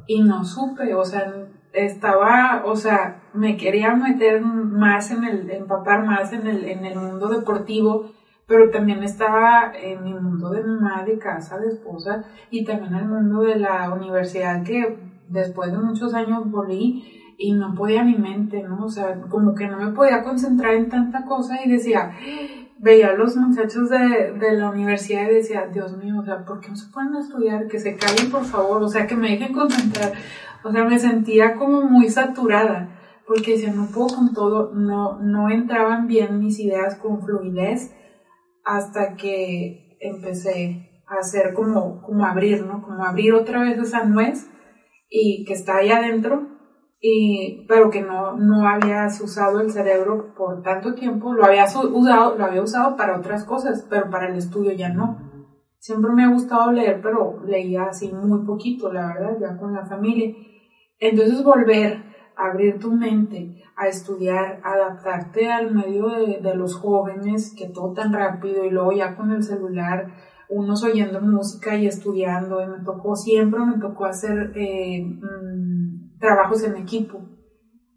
[0.08, 1.32] Y no supe, o sea,
[1.74, 6.98] estaba, o sea, me quería meter más en el, empapar más en el, en el
[6.98, 8.12] mundo deportivo,
[8.48, 13.00] pero también estaba en mi mundo de mamá, de casa, de esposa, y también en
[13.02, 18.18] el mundo de la universidad que después de muchos años volví y no podía mi
[18.18, 18.86] mente, ¿no?
[18.86, 22.12] O sea, como que no me podía concentrar en tanta cosa y decía,
[22.80, 26.60] veía a los muchachos de, de, la universidad y decía, Dios mío, o sea, ¿por
[26.60, 27.68] qué no se pueden estudiar?
[27.68, 30.14] Que se callen, por favor, o sea, que me dejen concentrar.
[30.64, 35.50] O sea, me sentía como muy saturada, porque decía, no puedo con todo, no, no
[35.50, 37.94] entraban bien mis ideas con fluidez
[38.64, 42.82] hasta que empecé a hacer como, como abrir, ¿no?
[42.82, 44.50] Como abrir otra vez esa nuez
[45.10, 46.59] y que está ahí adentro
[47.02, 52.38] y, pero que no, no habías usado el cerebro por tanto tiempo, lo habías usado,
[52.38, 55.18] lo había usado para otras cosas, pero para el estudio ya no.
[55.78, 59.86] Siempre me ha gustado leer, pero leía así muy poquito, la verdad, ya con la
[59.86, 60.36] familia.
[61.00, 62.04] Entonces volver
[62.36, 67.94] a abrir tu mente, a estudiar, adaptarte al medio de, de los jóvenes, que todo
[67.94, 70.08] tan rápido, y luego ya con el celular,
[70.50, 76.64] unos oyendo música y estudiando, y me tocó, siempre me tocó hacer eh, mm, trabajos
[76.64, 77.22] en equipo.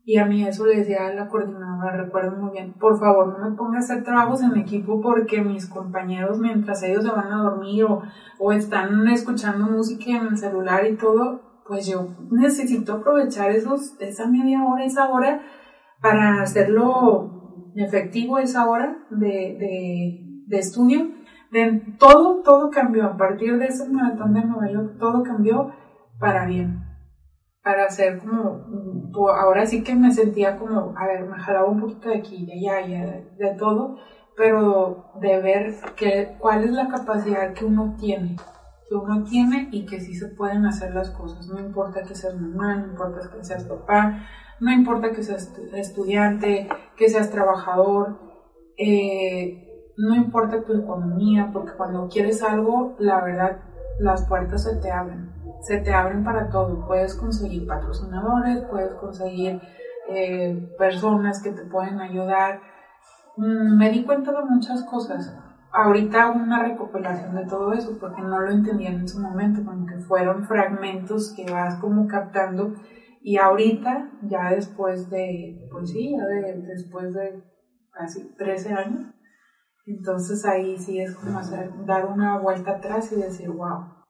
[0.05, 3.51] Y a mí eso le decía a la coordinadora, recuerdo muy bien, por favor no
[3.51, 7.43] me ponga a hacer trabajos en equipo porque mis compañeros mientras ellos se van a
[7.43, 8.03] dormir o,
[8.41, 14.27] o están escuchando música en el celular y todo, pues yo necesito aprovechar esos, esa
[14.27, 15.43] media hora, esa hora
[16.01, 21.23] para hacerlo efectivo, esa hora de, de, de estudio
[21.99, 23.05] todo, todo cambió.
[23.05, 25.73] A partir de ese maratón de Nueva York, todo cambió
[26.19, 26.92] para bien.
[27.63, 28.65] Para hacer como,
[29.29, 32.55] ahora sí que me sentía como, a ver, me jalaba un poquito de aquí, de
[32.55, 33.99] allá, de, de todo,
[34.37, 38.37] pero de ver que, cuál es la capacidad que uno tiene,
[38.89, 42.35] que uno tiene y que sí se pueden hacer las cosas, no importa que seas
[42.35, 44.27] mamá, no importa que seas papá,
[44.59, 48.19] no importa que seas estudiante, que seas trabajador,
[48.77, 53.61] eh, no importa tu economía, porque cuando quieres algo, la verdad,
[54.01, 56.87] las puertas se te abren se te abren para todo.
[56.87, 59.61] Puedes conseguir patrocinadores, puedes conseguir
[60.09, 62.61] eh, personas que te pueden ayudar.
[63.37, 65.35] Mm, me di cuenta de muchas cosas.
[65.73, 69.97] Ahorita una recopilación de todo eso porque no lo entendía en su momento, como que
[70.01, 72.75] fueron fragmentos que vas como captando
[73.23, 77.43] y ahorita, ya después de, pues sí, ya después de
[77.93, 79.15] casi 13 años,
[79.87, 84.02] entonces ahí sí es como hacer, dar una vuelta atrás y decir, wow,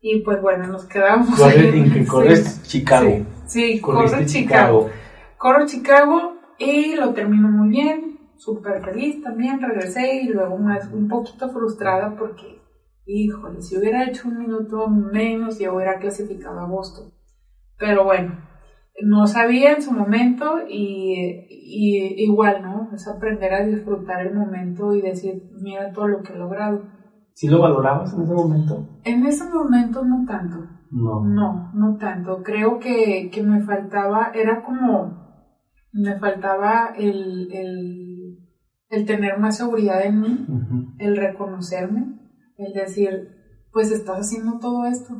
[0.00, 1.38] y pues bueno, nos quedamos.
[1.54, 3.26] en que corres Chicago.
[3.46, 4.90] Sí, corro Chicago.
[5.36, 11.08] Corro Chicago y lo termino muy bien, súper feliz también, regresé y luego más un
[11.08, 12.60] poquito frustrada porque,
[13.06, 17.12] híjole, si hubiera hecho un minuto menos ya hubiera clasificado a Boston.
[17.78, 18.38] Pero bueno,
[19.02, 22.90] no sabía en su momento y, y igual, ¿no?
[22.94, 26.82] Es aprender a disfrutar el momento y decir, mira todo lo que he logrado
[27.34, 29.00] ¿Sí lo valorabas en ese momento?
[29.04, 30.58] En ese momento no tanto.
[30.90, 31.24] No.
[31.24, 32.42] No, no tanto.
[32.42, 35.46] Creo que, que me faltaba, era como,
[35.92, 38.38] me faltaba el, el,
[38.88, 40.46] el tener más seguridad en mí,
[40.98, 42.18] el reconocerme,
[42.56, 43.28] el decir,
[43.72, 45.14] pues estás haciendo todo esto.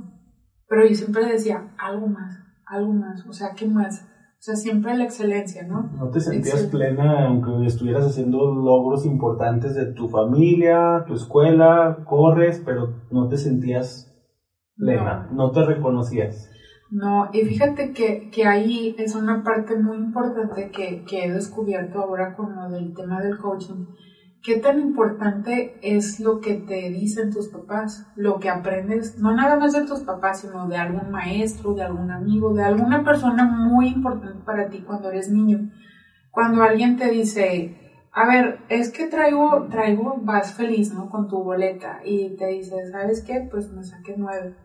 [0.68, 4.07] Pero yo siempre decía, algo más, algo más, o sea, ¿qué más?
[4.40, 5.90] O sea, siempre la excelencia, ¿no?
[5.98, 12.62] ¿No te sentías plena aunque estuvieras haciendo logros importantes de tu familia, tu escuela, corres,
[12.64, 14.11] pero no te sentías
[14.79, 16.50] plena, no, te reconocías?
[16.90, 21.98] No, y fíjate que, que, ahí es una parte muy importante que, que he descubierto
[21.98, 23.85] ahora con lo del tema del coaching
[24.42, 28.07] ¿Qué tan importante es lo que te dicen tus papás?
[28.16, 32.11] Lo que aprendes, no nada más de tus papás, sino de algún maestro, de algún
[32.11, 35.70] amigo, de alguna persona muy importante para ti cuando eres niño.
[36.31, 37.76] Cuando alguien te dice,
[38.12, 41.11] a ver, es que traigo, traigo, vas feliz, ¿no?
[41.11, 43.46] Con tu boleta y te dice, ¿sabes qué?
[43.50, 44.57] Pues me saqué nueve.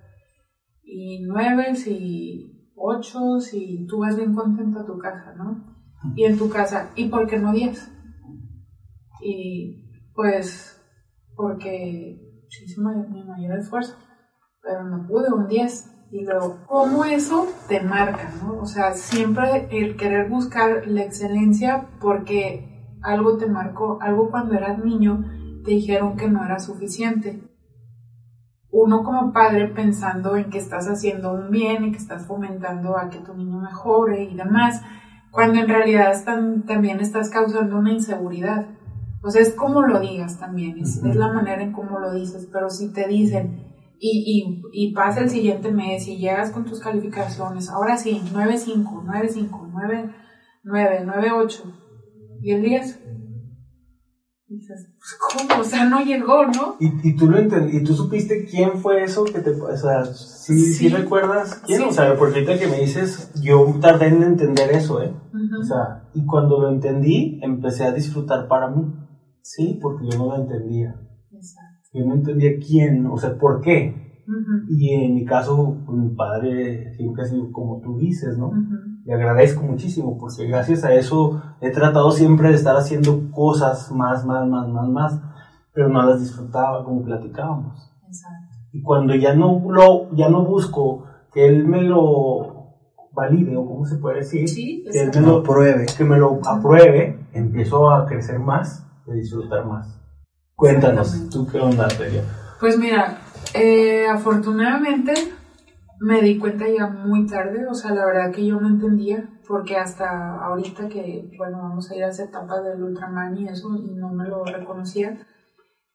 [0.83, 3.19] Y nueve, y ocho,
[3.51, 5.61] y tú vas bien contento a tu casa, ¿no?
[6.15, 7.91] Y en tu casa, ¿y por qué no diez?
[9.25, 9.81] Y
[10.13, 10.79] pues
[11.35, 13.95] porque hice mi mayor esfuerzo,
[14.61, 15.91] pero no pude un 10.
[16.11, 18.31] Y luego, ¿cómo eso te marca?
[18.41, 18.59] ¿no?
[18.61, 24.77] O sea, siempre el querer buscar la excelencia porque algo te marcó, algo cuando eras
[24.77, 25.25] niño
[25.65, 27.41] te dijeron que no era suficiente.
[28.69, 33.09] Uno como padre pensando en que estás haciendo un bien y que estás fomentando a
[33.09, 34.81] que tu niño mejore y demás,
[35.31, 36.13] cuando en realidad
[36.67, 38.67] también estás causando una inseguridad
[39.25, 42.69] o sea, es como lo digas también, es, la manera en cómo lo dices, pero
[42.69, 47.97] si te dicen, y, y, pasa el siguiente mes y llegas con tus calificaciones, ahora
[47.97, 50.15] sí, 9.5, 9.5, 9,
[50.63, 51.61] 9, 9.8,
[52.41, 52.99] y el 10,
[54.47, 55.61] dices, pues ¿cómo?
[55.61, 56.75] O sea, no llegó, ¿no?
[56.79, 60.05] Y, y tú lo entendí, y tú supiste quién fue eso que te, o sea,
[60.05, 60.89] ¿sí, sí.
[60.89, 61.81] recuerdas quién?
[61.83, 65.11] O sea, porque ahorita que me dices, yo tardé en entender eso, ¿eh?
[65.59, 68.85] O sea, y cuando lo entendí, empecé a disfrutar para mí.
[69.45, 70.95] Sí, porque yo no lo entendía.
[71.31, 71.89] Exacto.
[71.93, 74.23] Yo no entendía quién, o sea, por qué.
[74.67, 78.51] Y en mi caso, pues, mi padre siempre ha sido como tú dices, ¿no?
[79.05, 84.25] Le agradezco muchísimo porque gracias a eso he tratado siempre de estar haciendo cosas más,
[84.25, 85.21] más, más, más, más,
[85.75, 87.77] pero no las disfrutaba como platicábamos.
[88.07, 88.57] Exacto.
[88.71, 92.71] Y cuando ya no lo, ya no busco que él me lo
[93.13, 94.47] valide o cómo se puede decir,
[94.91, 99.65] que él me lo apruebe, que me lo apruebe, empiezo a crecer más de disfrutar
[99.65, 100.01] más.
[100.55, 102.23] Cuéntanos, ¿tú qué onda, Teria?
[102.59, 103.19] Pues mira,
[103.53, 105.13] eh, afortunadamente
[105.99, 109.77] me di cuenta ya muy tarde, o sea, la verdad que yo no entendía, porque
[109.77, 113.95] hasta ahorita que, bueno, vamos a ir a esa etapa del Ultraman y eso, y
[113.95, 115.25] no me lo reconocía.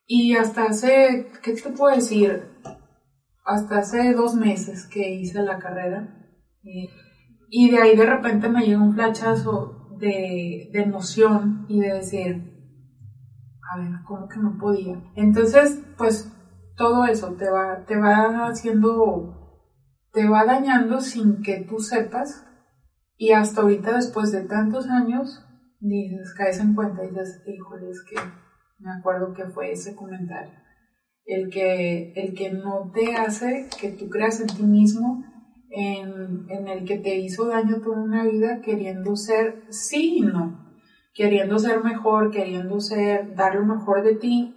[0.07, 2.49] Y hasta hace, ¿qué te puedo decir?
[3.45, 6.17] Hasta hace dos meses que hice la carrera.
[6.65, 6.89] Eh,
[7.49, 12.50] y de ahí de repente me llegó un flachazo de, de emoción y de decir,
[13.71, 15.01] a ver, ¿cómo que no podía?
[15.15, 16.33] Entonces, pues
[16.77, 19.61] todo eso te va, te va haciendo,
[20.13, 22.47] te va dañando sin que tú sepas
[23.17, 25.45] y hasta ahorita después de tantos años
[25.79, 28.17] dices, caes en cuenta y dices, híjole, es que
[28.79, 30.59] me acuerdo que fue ese comentario.
[31.25, 35.25] El que, el que no te hace que tú creas en ti mismo,
[35.71, 40.70] en, en el que te hizo daño toda una vida queriendo ser sí y no,
[41.15, 44.57] queriendo ser mejor, queriendo ser, dar lo mejor de ti,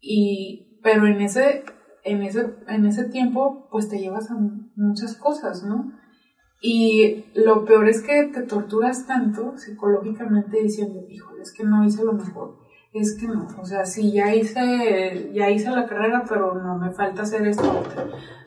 [0.00, 1.64] y, pero en ese,
[2.04, 4.36] en ese, en ese tiempo, pues te llevas a
[4.76, 5.92] muchas cosas, ¿no?
[6.62, 12.04] Y lo peor es que te torturas tanto psicológicamente diciendo, híjole, es que no hice
[12.04, 12.58] lo mejor,
[12.92, 16.90] es que no, o sea, sí, ya hice, ya hice la carrera, pero no, me
[16.90, 17.82] falta hacer esto.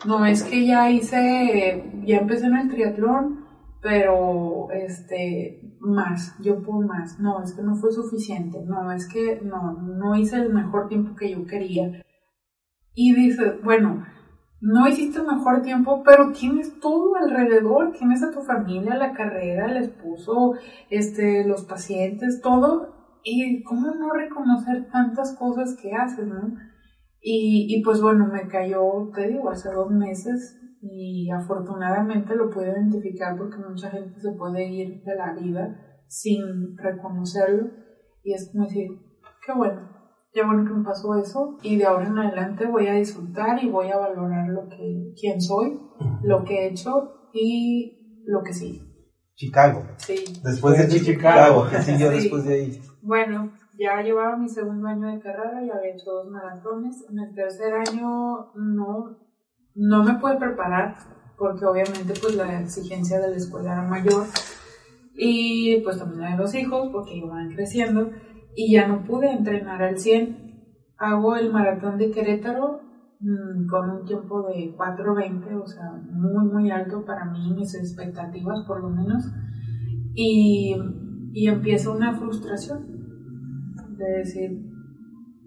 [0.06, 3.43] No, es que ya hice, ya empecé en el triatlón,
[3.84, 9.42] pero, este, más, yo puedo más, no, es que no fue suficiente, no, es que
[9.44, 12.02] no, no hice el mejor tiempo que yo quería.
[12.94, 14.06] Y dices, bueno,
[14.62, 19.76] no hiciste mejor tiempo, pero tienes todo alrededor, tienes a tu familia, la carrera, el
[19.76, 20.54] esposo,
[20.90, 26.56] este, los pacientes, todo, y cómo no reconocer tantas cosas que haces, ¿no?
[27.22, 32.68] Y, y pues bueno, me cayó, te digo, hace dos meses y afortunadamente lo puedo
[32.68, 35.76] identificar porque mucha gente se puede ir de la vida
[36.08, 37.70] sin reconocerlo
[38.22, 38.88] y es como decir,
[39.46, 39.90] qué bueno,
[40.34, 43.70] ya bueno que me pasó eso y de ahora en adelante voy a disfrutar y
[43.70, 45.80] voy a valorar lo que, quién soy,
[46.22, 48.82] lo que he hecho y lo que sí.
[49.36, 49.84] Chicago.
[49.98, 50.24] Sí.
[50.44, 52.18] Después de Chicago, ¿qué siguió Sí.
[52.18, 52.82] después de ahí?
[53.02, 57.06] Bueno, ya llevaba mi segundo año de carrera y había hecho dos maratones.
[57.10, 59.18] En el tercer año no,
[59.76, 60.96] no me pude preparar
[61.38, 64.26] porque obviamente pues la exigencia de la escuela era mayor
[65.16, 68.12] y pues también la de los hijos porque iban creciendo
[68.56, 70.54] y ya no pude entrenar al 100.
[70.98, 72.82] Hago el maratón de Querétaro
[73.20, 78.64] mm, con un tiempo de 4.20, o sea, muy, muy alto para mí, mis expectativas
[78.68, 79.24] por lo menos.
[80.14, 80.76] Y,
[81.34, 82.86] y empieza una frustración
[83.98, 84.64] de decir,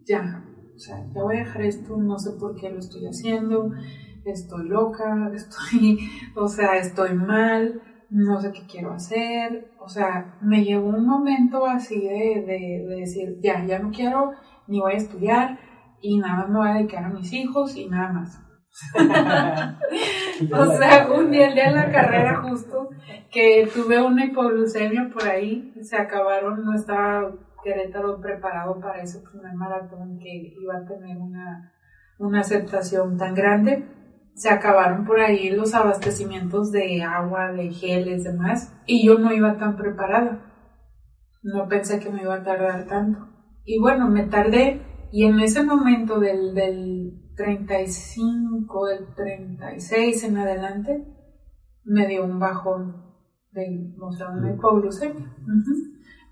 [0.04, 3.70] ya, o sea, ya voy a dejar esto, no sé por qué lo estoy haciendo,
[4.30, 5.98] estoy loca, estoy,
[6.34, 11.66] o sea, estoy mal, no sé qué quiero hacer, o sea, me llegó un momento
[11.66, 14.32] así de, de, de decir, ya, ya no quiero,
[14.68, 15.58] ni voy a estudiar,
[16.00, 18.42] y nada más me voy a dedicar a mis hijos y nada más.
[20.52, 22.90] O sea, un día, el día de la carrera justo,
[23.32, 27.32] que tuve una hipoglucemia por ahí, se acabaron, no estaba
[27.66, 31.72] Querétaro preparado para ese primer maratón que iba a tener una,
[32.18, 33.84] una aceptación tan grande.
[34.36, 39.56] Se acabaron por ahí los abastecimientos de agua, de geles, demás, y yo no iba
[39.56, 40.52] tan preparada.
[41.42, 43.26] No pensé que me iba a tardar tanto.
[43.64, 51.06] Y bueno, me tardé, y en ese momento del, del 35, del 36 en adelante,
[51.84, 53.06] me dio un bajón
[53.52, 55.34] de, o sea, una hipoglucemia.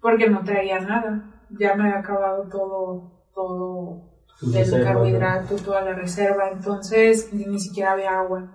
[0.03, 1.47] Porque no traía nada.
[1.59, 6.51] Ya me había acabado todo, todo del carbohidrato, toda la reserva.
[6.51, 8.53] Entonces, ni, siquiera había agua.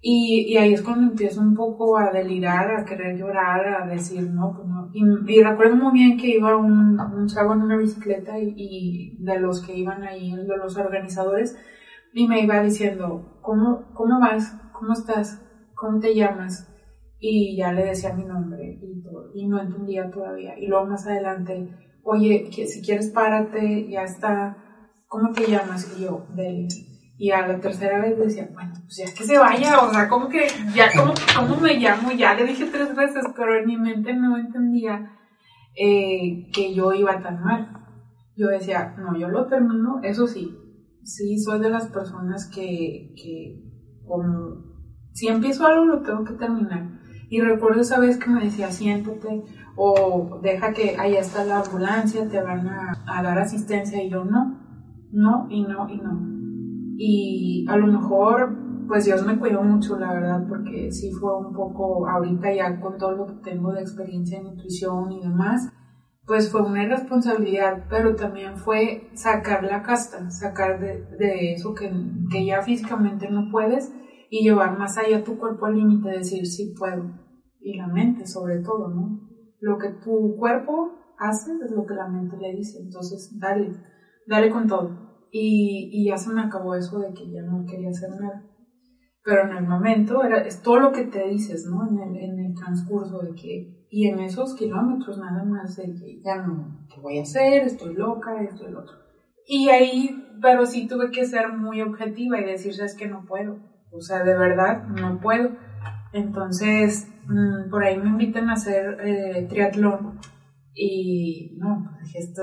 [0.00, 4.22] Y, y ahí es cuando empiezo un poco a delirar, a querer llorar, a decir,
[4.30, 4.90] no, pues no.
[4.92, 9.24] Y, y recuerdo muy bien que iba un, un chavo en una bicicleta y, y
[9.24, 11.56] de los que iban ahí, de los organizadores,
[12.12, 14.56] y me iba diciendo, ¿cómo, cómo vas?
[14.72, 15.40] ¿Cómo estás?
[15.74, 16.68] ¿Cómo te llamas?
[17.18, 20.58] Y ya le decía mi nombre y, todo, y no entendía todavía.
[20.58, 21.68] Y luego más adelante,
[22.02, 24.61] oye, si quieres párate, ya está,
[25.12, 25.94] ¿cómo te llamas?
[25.94, 26.68] Y yo, Delia.
[27.18, 30.28] Y a la tercera vez decía, bueno, pues ya que se vaya, o sea, como
[30.28, 32.10] que, ya, como, ¿cómo me llamo?
[32.12, 35.12] Ya le dije tres veces, pero en mi mente no entendía
[35.76, 37.68] eh, que yo iba tan mal.
[38.34, 40.56] Yo decía, no, yo lo termino, eso sí,
[41.04, 43.62] sí soy de las personas que, que
[44.06, 44.64] como,
[45.12, 46.88] si empiezo algo lo tengo que terminar.
[47.28, 49.44] Y recuerdo esa vez que me decía, siéntate,
[49.76, 54.61] o deja que ahí está la ambulancia, te van a dar asistencia, y yo no,
[55.12, 56.32] no, y no, y no.
[56.96, 58.56] Y a lo mejor,
[58.88, 62.98] pues Dios me cuidó mucho, la verdad, porque sí fue un poco, ahorita ya con
[62.98, 65.72] todo lo que tengo de experiencia en nutrición y demás,
[66.26, 71.90] pues fue una irresponsabilidad, pero también fue sacar la casta, sacar de, de eso que,
[72.30, 73.92] que ya físicamente no puedes
[74.30, 77.04] y llevar más allá tu cuerpo al límite, decir sí puedo.
[77.60, 79.20] Y la mente sobre todo, ¿no?
[79.60, 83.72] Lo que tu cuerpo hace es lo que la mente le dice, entonces dale,
[84.26, 85.01] dale con todo.
[85.34, 88.44] Y, y ya se me acabó eso de que ya no quería hacer nada.
[89.24, 91.88] Pero en el momento era, es todo lo que te dices, ¿no?
[91.88, 95.80] En el, en el transcurso de que, y en esos kilómetros nada más
[96.22, 97.62] ya no, ¿qué voy a hacer?
[97.62, 98.96] Estoy loca, esto y lo otro.
[99.46, 103.58] Y ahí, pero sí tuve que ser muy objetiva y decir, es que no puedo.
[103.90, 105.50] O sea, de verdad, no puedo.
[106.12, 110.18] Entonces, mmm, por ahí me invitan a hacer eh, triatlón.
[110.74, 112.42] Y no, pues dije, esto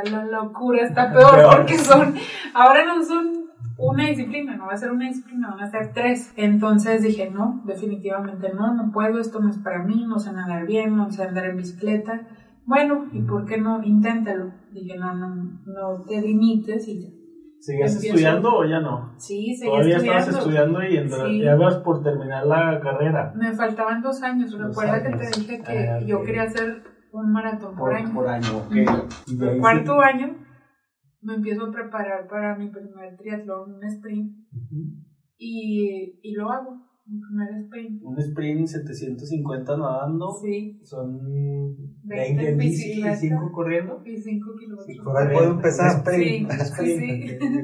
[0.00, 2.14] está la locura, está peor, porque son,
[2.54, 3.42] ahora no son
[3.78, 6.32] una disciplina, no va a ser una disciplina, van a ser tres.
[6.36, 10.66] Entonces dije, no, definitivamente no, no puedo, esto no es para mí, no sé nadar
[10.66, 12.22] bien, no sé andar en bicicleta.
[12.64, 13.82] Bueno, ¿y por qué no?
[13.82, 14.52] Inténtalo.
[14.72, 15.34] Dije, no, no,
[15.66, 17.08] no te limites y ya.
[17.58, 19.14] ¿Seguías Empiezo- estudiando o ya no?
[19.18, 20.18] Sí, seguí Todavía estudiando.
[20.20, 21.40] estabas estudiando y entra- Sí.
[21.42, 23.32] ya vas por terminar la carrera.
[23.36, 24.56] Me faltaban dos años.
[24.58, 26.82] Recuerda que te dije que Ah, yo quería hacer
[27.12, 28.12] un maratón por, año.
[28.14, 28.66] Por año.
[28.70, 28.80] Y de
[29.46, 30.36] ahí El sí- cuarto año
[31.20, 34.76] me empiezo a preparar para mi primer triatlón, un sprint, Ujú.
[35.38, 38.02] y, y lo hago, mi primer sprint.
[38.02, 40.32] Un sprint 750 nadando.
[40.42, 41.18] Sí, Son
[42.04, 43.16] 20 20 en bici y bicicleta.
[43.16, 44.02] 5 corriendo.
[44.04, 44.86] y 5 kilómetros.
[44.86, 45.90] Sí, Por ahí puedo empezar.
[45.92, 46.50] Sí, sprint.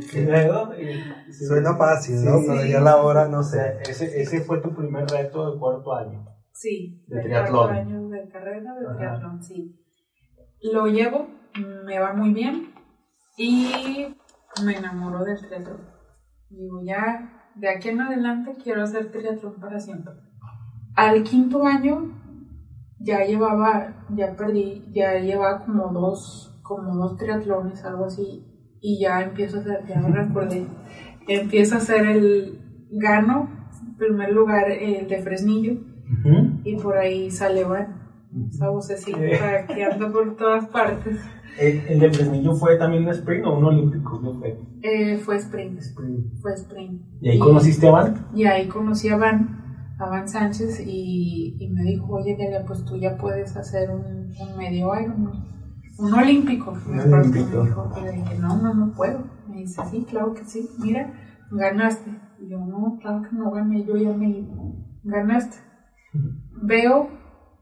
[0.02, 0.18] sí.
[0.18, 1.44] Y luego, y- sí.
[1.46, 2.38] Suena fácil, ¿no?
[2.40, 2.68] Sí, Pero sí.
[2.70, 3.90] ya la hora no O sea, sé.
[3.90, 6.24] ese, ese fue tu primer reto del cuarto año.
[6.60, 7.68] Sí, De triatlón.
[7.68, 8.96] cuarto año de carrera de Ajá.
[8.96, 9.76] triatlón, sí.
[10.72, 11.28] Lo llevo,
[11.86, 12.72] me va muy bien
[13.36, 14.08] y
[14.64, 15.78] me enamoro del triatlón.
[16.50, 20.14] Digo, ya, de aquí en adelante quiero hacer triatlón para siempre.
[20.96, 22.10] Al quinto año
[22.98, 28.44] ya llevaba, ya perdí, ya llevaba como dos, como dos triatlones, algo así,
[28.80, 30.66] y ya empiezo a hacer, ya me recordé,
[31.28, 32.58] empiezo a hacer el,
[32.90, 33.48] gano,
[33.86, 35.74] en primer lugar, el de Fresnillo,
[36.72, 38.02] y por ahí sale Van,
[38.50, 41.18] esa vocecita que anda por todas partes.
[41.58, 44.20] ¿El, el de Fresnillo fue también un sprint o un olímpico?
[44.20, 44.60] ¿Qué fue?
[44.82, 46.40] Eh, fue sprint, Sprint.
[46.40, 47.02] fue sprint.
[47.20, 48.26] ¿Y ahí conociste a Van?
[48.34, 52.84] Y ahí conocí a Van, a Van Sánchez, y, y me dijo, oye, Delia, pues
[52.84, 55.32] tú ya puedes hacer un, un medio Ironman,
[55.98, 56.76] un olímpico.
[56.86, 57.62] Un olímpico.
[57.62, 59.24] Me dijo, y le dije, no, no, no puedo.
[59.48, 61.12] Me dice, sí, claro que sí, mira,
[61.50, 62.10] ganaste.
[62.40, 64.54] Y yo, no, claro que no gané, yo ya me iba.
[65.02, 65.56] Ganaste.
[66.62, 67.10] Veo,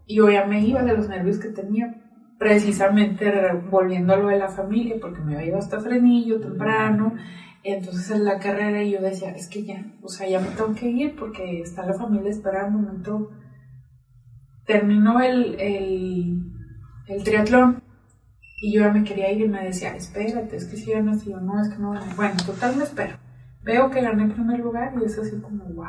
[0.06, 1.94] y yo ya me iba de los nervios que tenía,
[2.38, 7.14] precisamente re- volviendo a lo de la familia, porque me había ido hasta Frenillo temprano,
[7.62, 10.74] entonces en la carrera y yo decía, es que ya, o sea, ya me tengo
[10.74, 13.30] que ir porque está la familia esperando, me tengo-
[14.66, 16.42] Terminó el, el,
[17.06, 17.82] el triatlón
[18.60, 21.30] y yo ya me quería ir y me decía, espérate, es que si ganas y
[21.30, 22.12] yo no, es que no gané.
[22.16, 23.16] Bueno, total me espero.
[23.62, 25.86] Veo que gané primer lugar y es así como, wow.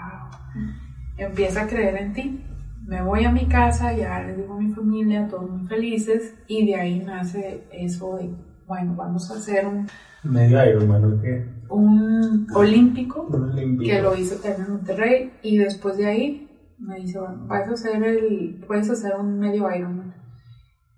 [1.17, 2.43] Empieza a creer en ti.
[2.87, 6.65] Me voy a mi casa, ya le digo a mi familia, todos muy felices, y
[6.65, 8.33] de ahí nace eso de,
[8.65, 9.87] bueno, vamos a hacer un,
[10.23, 11.45] Medio Ironman, ¿o qué?
[11.69, 13.91] un olímpico Un olímpico.
[13.91, 17.73] que lo hice también en Monterrey y después de ahí me dice, bueno, vas a
[17.73, 20.15] hacer el, puedes hacer un medio Ironman.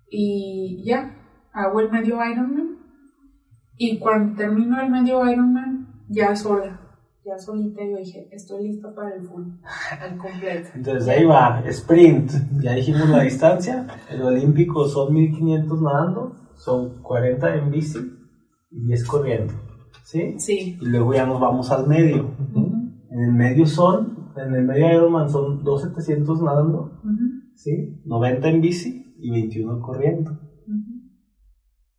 [0.08, 1.16] Y ya,
[1.52, 2.78] hago el medio Ironman
[3.76, 6.79] y cuando termino el medio Ironman, ya sola,
[7.24, 9.44] ya solita, yo dije, estoy lista para el full,
[10.00, 10.68] al completo.
[10.74, 17.56] Entonces ahí va, sprint, ya dijimos la distancia, el olímpico son 1500 nadando, son 40
[17.56, 17.98] en bici
[18.70, 19.54] y 10 corriendo,
[20.04, 20.36] ¿sí?
[20.38, 20.78] Sí.
[20.80, 22.30] Y luego ya nos vamos al medio.
[23.10, 27.00] En el medio son, en el medio Ironman son 2700 nadando,
[27.54, 28.00] ¿sí?
[28.06, 30.38] 90 en bici y 21 corriendo.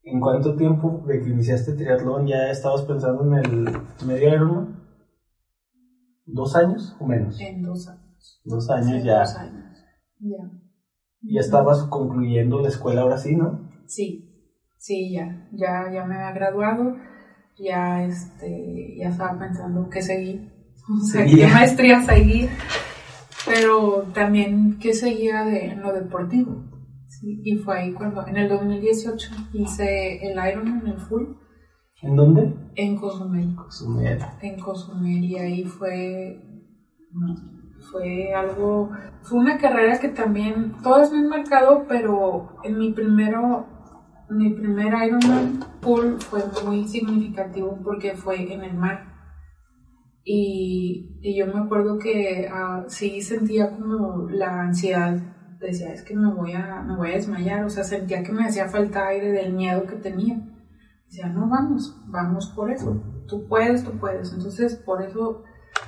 [0.04, 3.70] ¿En cuánto tiempo de que iniciaste triatlón ya estabas pensando en el
[4.08, 4.81] medio Ironman?
[6.26, 7.40] ¿Dos años o menos?
[7.40, 8.42] En dos años.
[8.46, 9.20] Dos años Sí, ya.
[9.20, 9.66] Dos años.
[10.20, 10.52] Ya.
[11.24, 13.70] Ya estabas concluyendo la escuela ahora sí, ¿no?
[13.86, 16.96] Sí, sí, ya, ya, ya me había graduado,
[17.60, 20.52] ya, este, ya estaba pensando qué seguir,
[20.90, 21.48] o sea, Seguía.
[21.48, 22.50] qué maestría seguir,
[23.46, 26.64] pero también qué seguía de, en lo deportivo,
[27.08, 31.26] sí, y fue ahí cuando, en el 2018, hice el Ironman, el full,
[32.02, 32.62] ¿En dónde?
[32.76, 34.20] en Cozumel, Cozumel.
[34.42, 36.40] en Cozumel, y ahí fue,
[37.92, 38.92] fue algo,
[39.22, 43.66] fue una carrera que también, todo es muy marcado, pero en mi primero,
[44.30, 49.12] mi primer Ironman full fue muy significativo porque fue en el mar.
[50.24, 55.18] Y, y yo me acuerdo que ah, sí sentía como la ansiedad,
[55.60, 58.46] decía, es que me voy, a, me voy a desmayar, o sea, sentía que me
[58.46, 60.51] hacía falta aire del miedo que tenía.
[61.12, 64.32] Decía, no, vamos, vamos por eso, tú puedes, tú puedes.
[64.32, 65.44] Entonces, por eso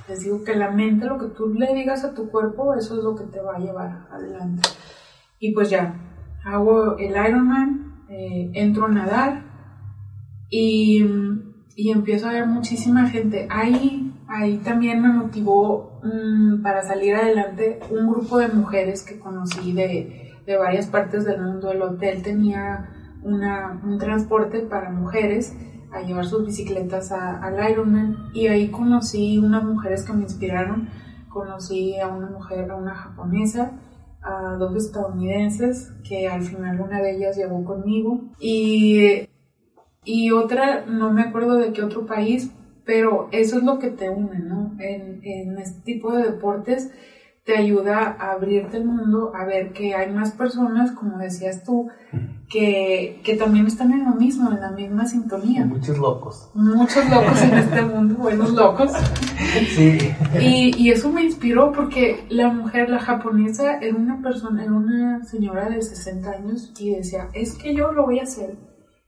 [0.06, 3.02] les digo que la mente, lo que tú le digas a tu cuerpo, eso es
[3.02, 4.68] lo que te va a llevar adelante.
[5.38, 5.98] Y pues ya,
[6.44, 9.44] hago el Ironman, eh, entro a nadar
[10.50, 11.02] y,
[11.74, 13.48] y empiezo a ver muchísima gente.
[13.50, 19.72] Ahí, ahí también me motivó mm, para salir adelante un grupo de mujeres que conocí
[19.72, 21.72] de, de varias partes del mundo.
[21.72, 22.90] El hotel tenía
[23.24, 25.56] una, un transporte para mujeres
[25.92, 30.88] a llevar sus bicicletas al Ironman y ahí conocí unas mujeres que me inspiraron.
[31.28, 33.72] Conocí a una mujer, a una japonesa,
[34.22, 39.28] a dos estadounidenses que al final una de ellas llegó conmigo y,
[40.04, 42.52] y otra, no me acuerdo de qué otro país,
[42.84, 44.74] pero eso es lo que te une, ¿no?
[44.78, 46.92] En, en este tipo de deportes
[47.44, 51.90] te ayuda a abrirte el mundo, a ver que hay más personas, como decías tú,
[52.48, 55.66] que, que también están en lo mismo, en la misma sintonía.
[55.66, 56.50] Muchos locos.
[56.54, 58.92] Muchos locos en este mundo, buenos locos.
[59.74, 59.98] Sí.
[60.40, 65.22] Y, y eso me inspiró porque la mujer, la japonesa, era una persona, era una
[65.24, 68.56] señora de 60 años y decía, es que yo lo voy a hacer.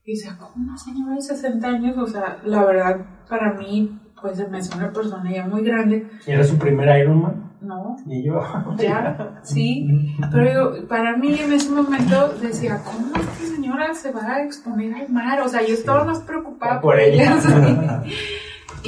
[0.05, 1.97] Y decía, ¿cómo una señora de 60 años?
[1.97, 6.07] O sea, la verdad, para mí, pues se me hace una persona ya muy grande.
[6.27, 7.46] ¿Y era su primer Ironman?
[7.61, 8.41] No, Y yo.
[8.79, 10.17] ya, sí.
[10.33, 15.09] Pero para mí en ese momento decía, ¿cómo esta señora se va a exponer al
[15.11, 15.41] mar?
[15.41, 17.37] O sea, yo estaba más preocupada Por ella.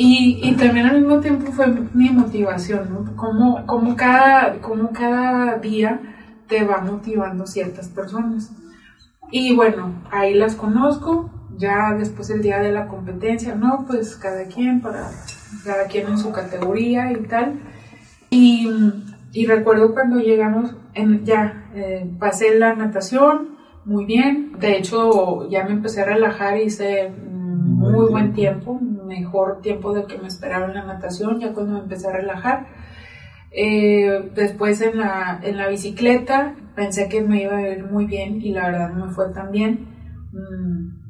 [0.00, 3.16] Y, y también al mismo tiempo fue mi motivación, ¿no?
[3.16, 6.00] Como, como, cada, como cada día
[6.46, 8.52] te va motivando ciertas personas.
[9.32, 14.44] Y bueno, ahí las conozco, ya después el día de la competencia, no, pues cada
[14.44, 15.10] quien para,
[15.64, 17.60] cada quien en su categoría y tal.
[18.30, 18.68] Y,
[19.32, 25.64] y recuerdo cuando llegamos, en, ya eh, pasé la natación, muy bien, de hecho ya
[25.64, 30.28] me empecé a relajar, hice mm, Muy muy buen tiempo, mejor tiempo del que me
[30.28, 32.66] esperaba en la natación, ya cuando me empecé a relajar.
[33.50, 38.42] Eh, después en la, en la bicicleta pensé que me iba a ir muy bien
[38.42, 39.86] y la verdad no me fue tan bien
[40.32, 41.08] mm,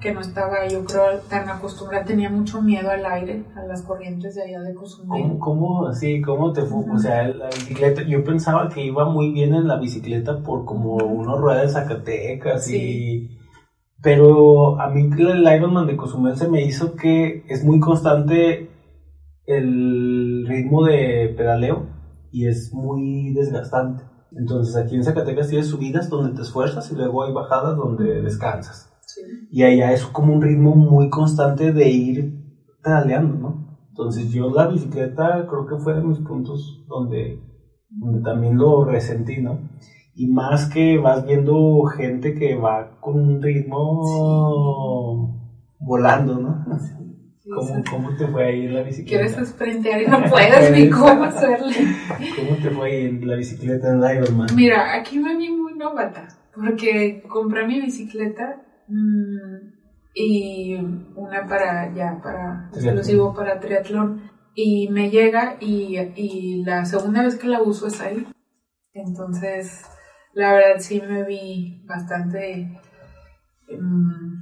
[0.00, 4.34] porque no estaba yo creo tan acostumbrada, tenía mucho miedo al aire, a las corrientes
[4.34, 5.36] de allá de Cozumel.
[5.38, 6.90] ¿Cómo, cómo, sí, cómo te fue?
[6.90, 10.94] O sea, la bicicleta, yo pensaba que iba muy bien en la bicicleta por como
[10.94, 13.36] unos ruedas de Zacatecas y...
[14.02, 18.70] Pero a mí que el Ironman de Cozumel se me hizo que es muy constante
[19.44, 21.88] el ritmo de pedaleo
[22.32, 24.02] y es muy desgastante.
[24.32, 28.89] Entonces aquí en Zacatecas tienes subidas donde te esfuerzas y luego hay bajadas donde descansas.
[29.20, 29.48] Sí.
[29.50, 32.40] Y allá es como un ritmo muy constante de ir
[32.82, 33.70] pedaleando, ¿no?
[33.90, 37.38] Entonces yo la bicicleta creo que fue de mis puntos donde,
[37.90, 39.68] donde también lo resentí, ¿no?
[40.14, 44.00] Y más que vas viendo gente que va con un ritmo
[45.78, 46.64] volando, ¿no?
[47.42, 47.82] Sí, ¿Cómo, sí.
[47.90, 49.24] ¿Cómo te fue ahí en la bicicleta?
[49.24, 51.74] Quieres sprintear y no puedes ni cómo hacerle.
[52.36, 54.54] ¿Cómo te fue ahí en la bicicleta en Ironman?
[54.54, 58.60] Mira, aquí me vi muy novata, porque compré mi bicicleta
[60.14, 60.74] y
[61.14, 64.30] una para ya, para exclusivo para triatlón.
[64.54, 68.26] Y me llega y, y la segunda vez que la uso es ahí.
[68.92, 69.84] Entonces,
[70.34, 72.80] la verdad sí me vi bastante,
[73.68, 74.34] mm,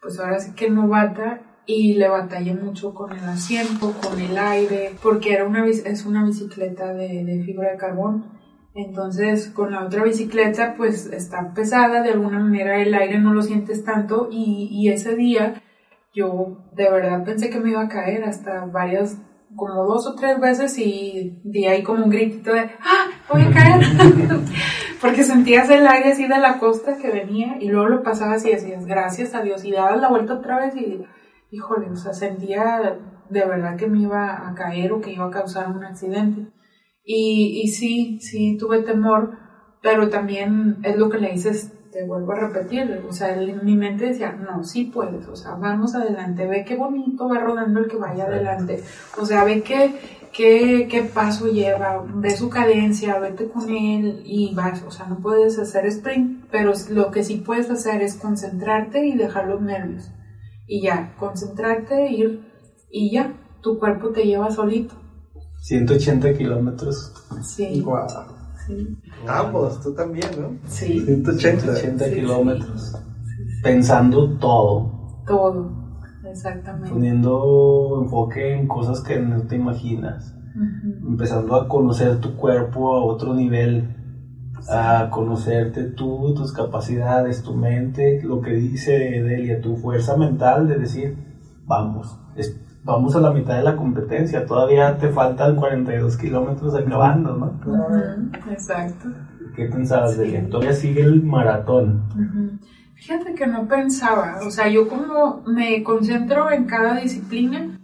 [0.00, 4.94] pues ahora sí que novata y le batallé mucho con el asiento, con el aire,
[5.02, 8.39] porque era una, es una bicicleta de, de fibra de carbón.
[8.74, 13.42] Entonces, con la otra bicicleta, pues está pesada, de alguna manera el aire no lo
[13.42, 15.60] sientes tanto y, y ese día
[16.12, 19.18] yo de verdad pensé que me iba a caer hasta varias,
[19.54, 23.06] como dos o tres veces y di ahí como un gritito de ¡Ah!
[23.32, 23.80] ¡Voy a caer!
[25.00, 28.50] Porque sentías el aire así de la costa que venía y luego lo pasabas y
[28.50, 31.04] decías gracias a Dios y dabas la vuelta otra vez y
[31.50, 32.98] híjole, o sea, sentía
[33.28, 36.52] de verdad que me iba a caer o que iba a causar un accidente.
[37.12, 39.36] Y, y sí, sí tuve temor,
[39.82, 43.76] pero también es lo que le dices, te vuelvo a repetir, o sea, en mi
[43.76, 47.88] mente decía, no, sí puedes, o sea, vamos adelante, ve qué bonito va rodando el
[47.88, 48.84] que vaya adelante,
[49.20, 49.92] o sea, ve qué,
[50.32, 55.18] qué, qué paso lleva, ve su cadencia, vete con él y vas, o sea, no
[55.18, 60.12] puedes hacer sprint, pero lo que sí puedes hacer es concentrarte y dejar los nervios,
[60.68, 62.48] y ya, concentrarte, ir,
[62.88, 64.99] y ya, tu cuerpo te lleva solito,
[65.60, 67.12] 180 kilómetros.
[67.42, 68.06] sí, Guau.
[68.66, 68.96] sí,
[69.28, 70.56] Ambos, tú también, ¿no?
[70.64, 71.00] sí.
[71.00, 71.74] 180.
[71.76, 72.92] 180 Sí, kilómetros.
[73.62, 75.22] Pensando todo.
[75.26, 75.70] Todo,
[76.24, 76.90] exactamente.
[76.90, 80.34] Poniendo enfoque en cosas que no te imaginas.
[81.06, 83.96] Empezando a conocer tu cuerpo a otro nivel.
[84.68, 90.76] A conocerte tú, tus capacidades, tu mente, lo que dice Delia, tu fuerza mental de
[90.78, 91.16] decir,
[91.64, 97.34] vamos, es- vamos a la mitad de la competencia, todavía te faltan 42 kilómetros acabando,
[97.36, 97.46] ¿no?
[97.64, 99.08] Ujú, Exacto.
[99.54, 100.18] ¿Qué pensabas, Sí.
[100.20, 100.48] Delia?
[100.48, 102.02] Todavía sigue el maratón.
[102.94, 107.78] Fíjate que no pensaba, o sea, yo como me concentro en cada disciplina,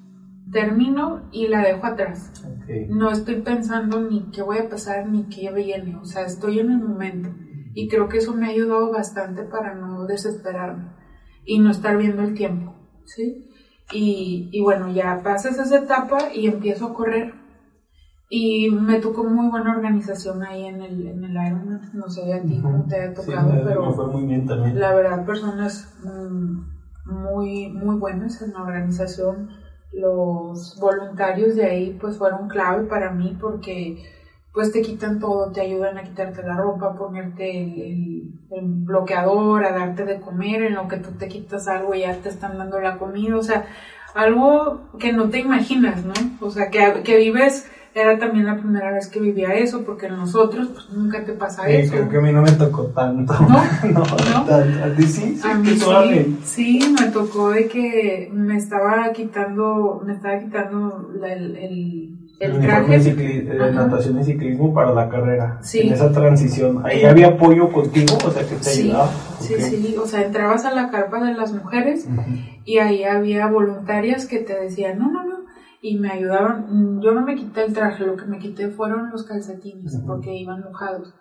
[0.53, 2.33] termino y la dejo atrás.
[2.45, 2.91] Ok.
[2.91, 6.71] No estoy pensando ni qué voy a pasar ni qué viene, o sea, estoy en
[6.71, 7.31] el momento.
[7.75, 10.85] Y creo que eso me ha ayudado bastante para no desesperarme
[11.45, 12.75] y no estar viendo el tiempo,
[13.05, 13.46] ¿sí?
[13.93, 17.35] Y, y bueno, ya pasas esa etapa y empiezo a correr.
[18.29, 21.91] Y me tocó muy buena organización ahí en el, en el Ironman.
[21.93, 24.81] No sé a ti cómo te ha Sí, tocado, me, pero fue muy bien también.
[24.81, 25.89] la verdad, personas
[27.05, 29.49] muy, muy buenas en la organización.
[29.93, 34.03] los voluntarios de ahí pues fueron clave para mí porque
[34.57, 39.73] pues te quitan todo, te ayudan a quitarte la ropa, a ponerte el, bloqueador, a
[39.73, 42.81] darte de comer, en lo que tú te quitas algo y ya te están dando
[42.81, 43.67] la comida, o sea,
[44.15, 46.15] algo que no te imaginas, ¿no?
[46.41, 50.69] O sea, que, que vives era también la primera vez que vivía eso, porque nosotros
[50.69, 51.93] pues, nunca te pasa eso.
[51.93, 53.35] Creo que a mí no me tocó tanto.
[53.35, 53.49] No,
[53.93, 54.85] no, no.
[54.85, 55.39] ¿A ti sí?
[55.45, 61.57] a mí sí, sí, me tocó de que me estaba quitando, me estaba quitando el,
[61.57, 62.99] el, el traje.
[62.99, 65.59] De natación y ciclismo para la carrera.
[65.63, 65.81] Sí.
[65.81, 66.83] En esa transición.
[66.85, 68.17] ¿Ahí había apoyo contigo?
[68.25, 69.11] O sea, que te sí, ayudaba.
[69.41, 72.09] Sí, sí, o sea, entrabas a la carpa de las mujeres
[72.65, 75.37] y ahí había voluntarias que te decían, no, no, no
[75.87, 77.01] y me ayudaron.
[77.01, 80.63] Yo no me quité el traje, lo que me quité fueron los calcetines porque iban
[80.63, 81.15] mojados.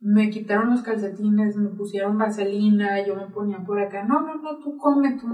[0.00, 4.04] Me quitaron los calcetines, me pusieron vaselina, yo me ponía por acá.
[4.04, 5.28] No, no, no, tú come, tú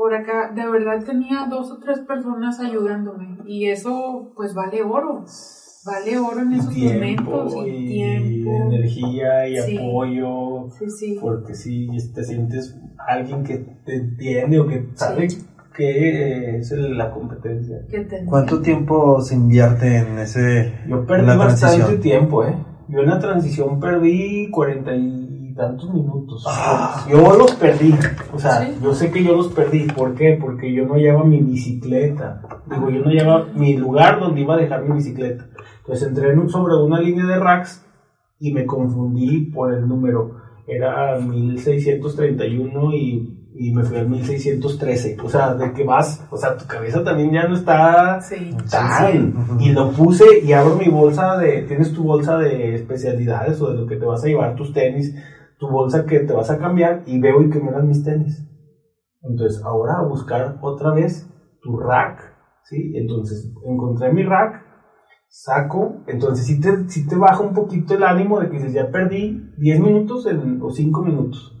[0.00, 0.50] por acá.
[0.54, 5.26] De verdad tenía dos o tres personas ayudándome y eso pues vale oro.
[5.84, 8.50] Vale oro en esos momentos y, tiempo.
[8.72, 10.70] energía y apoyo.
[10.70, 11.18] Sí, sí.
[11.20, 15.28] Porque si te sientes alguien que te entiende o que sabe
[15.76, 17.76] ¿Qué es la competencia?
[18.26, 22.54] ¿Cuánto tiempo se invierte en ese Yo perdí bastante tiempo, ¿eh?
[22.88, 25.19] Yo en la transición perdí cuarenta y
[25.60, 26.44] tantos minutos.
[26.48, 27.06] Ah.
[27.08, 27.94] Yo los perdí.
[28.32, 29.86] O sea, yo sé que yo los perdí.
[29.86, 30.38] ¿Por qué?
[30.40, 32.40] Porque yo no llevaba mi bicicleta.
[32.66, 35.46] Digo, yo no llevaba mi lugar donde iba a dejar mi bicicleta.
[35.80, 37.86] Entonces entré sobre una línea de racks
[38.38, 40.36] y me confundí por el número.
[40.66, 45.16] Era 1631 y y me fui al 1613.
[45.22, 48.50] O sea, de que vas, o sea, tu cabeza también ya no está sí.
[49.58, 53.80] Y lo puse y abro mi bolsa de, tienes tu bolsa de especialidades o de
[53.80, 55.14] lo que te vas a llevar, tus tenis,
[55.60, 58.44] tu bolsa que te vas a cambiar y veo y que me dan mis tenis.
[59.22, 61.30] Entonces, ahora a buscar otra vez
[61.62, 62.34] tu rack,
[62.64, 62.92] ¿sí?
[62.96, 64.64] Entonces, encontré mi rack,
[65.28, 68.90] saco, entonces si te, si te baja un poquito el ánimo de que dices, ya
[68.90, 71.60] perdí 10 minutos o 5 minutos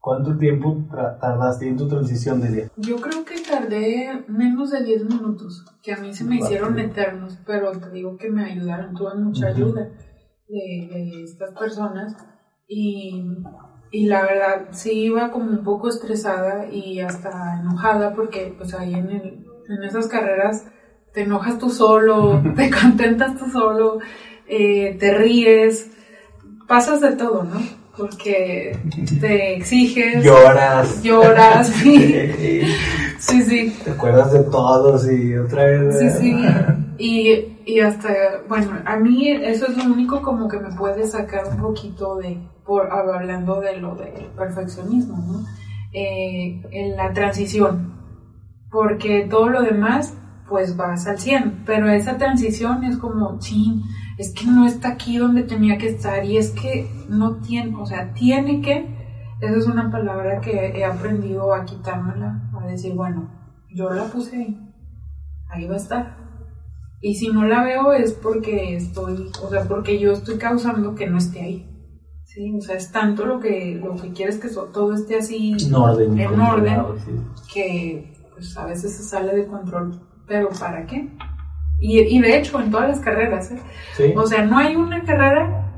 [0.00, 0.86] ¿Cuánto tiempo
[1.20, 2.70] tardaste en tu transición de día?
[2.76, 7.38] Yo creo que tardé menos de 10 minutos, que a mí se me hicieron eternos,
[7.44, 9.90] pero te digo que me ayudaron, tuve mucha ayuda
[10.48, 12.16] de, estas personas
[12.68, 13.24] y,
[13.90, 18.94] y, la verdad sí iba como un poco estresada y hasta enojada porque pues ahí
[18.94, 20.66] en, el, en esas carreras
[21.12, 23.98] te enojas tú solo, te contentas tú solo,
[24.46, 25.90] eh, te ríes,
[26.66, 27.60] pasas de todo, ¿no?
[27.98, 28.78] porque
[29.20, 30.24] te exiges.
[30.24, 31.02] Lloras.
[31.02, 32.14] Lloras, sí.
[33.18, 33.76] sí, sí.
[33.84, 35.98] Te acuerdas de todos y otra vez.
[35.98, 36.46] Sí, sí.
[36.96, 38.08] Y, y hasta,
[38.48, 42.38] bueno, a mí eso es lo único como que me puede sacar un poquito de,
[42.90, 45.44] hablando de lo del perfeccionismo.
[45.92, 47.94] Eh, en la transición.
[48.70, 50.14] Porque todo lo demás,
[50.48, 51.62] pues vas al 100.
[51.64, 53.82] Pero esa transición es como, chin
[54.18, 57.86] es que no está aquí donde tenía que estar y es que no tiene, o
[57.86, 58.84] sea, tiene que,
[59.40, 63.30] esa es una palabra que he aprendido a quitármela, a decir, bueno,
[63.70, 64.74] yo la puse ahí,
[65.48, 66.16] ahí va a estar.
[67.00, 71.06] Y si no la veo es porque estoy, o sea, porque yo estoy causando que
[71.06, 71.67] no esté ahí.
[72.28, 75.74] Sí, o sea, es tanto lo que, lo que quieres que todo esté así en
[75.74, 76.82] orden, en orden
[77.50, 79.98] que pues a veces se sale de control.
[80.26, 81.08] Pero ¿para qué?
[81.80, 83.50] Y, de hecho, en todas las carreras.
[83.50, 84.14] ¿eh?
[84.14, 85.72] O sea, no hay una carrera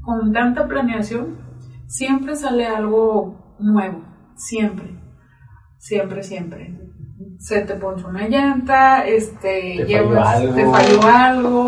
[0.00, 1.38] con tanta planeación.
[1.86, 4.02] Siempre sale algo nuevo.
[4.34, 4.98] Siempre.
[5.78, 6.78] Siempre, siempre.
[7.38, 11.66] Se te ponchó una llanta, este, te, falló te falló algo,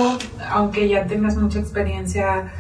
[0.50, 2.52] aunque ya tengas mucha experiencia,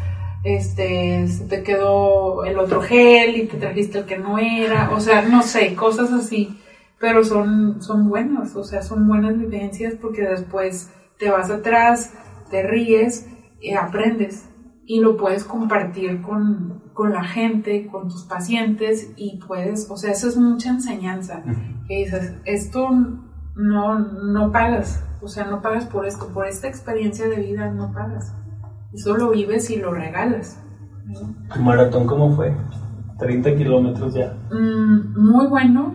[0.44, 5.00] este, se te quedó el otro gel y te trajiste el que no era, o
[5.00, 6.60] sea, no sé, cosas así,
[7.00, 12.12] pero son, son buenas, o sea, son buenas vivencias porque después te vas atrás,
[12.50, 13.26] te ríes,
[13.64, 14.48] y aprendes
[14.86, 20.28] y lo puedes compartir con, la gente, con tus pacientes y puedes, o sea, eso
[20.28, 21.42] es mucha enseñanza.
[21.88, 22.90] Que dices, esto
[23.56, 27.92] no, no pagas, o sea, no pagas por esto, por esta experiencia de vida no
[27.92, 28.34] pagas.
[28.94, 30.60] Eso lo vives y lo regalas.
[31.52, 32.56] ¿Tu maratón cómo fue?
[33.18, 34.36] 30 kilómetros ya.
[34.50, 35.94] Mm, muy bueno,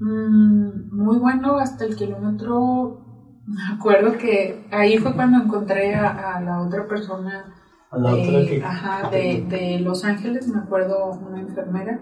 [0.00, 3.06] mm, muy bueno hasta el kilómetro
[3.46, 7.54] me acuerdo que ahí fue cuando encontré a, la otra persona
[7.92, 12.00] de, de, Los Ángeles, me acuerdo una enfermera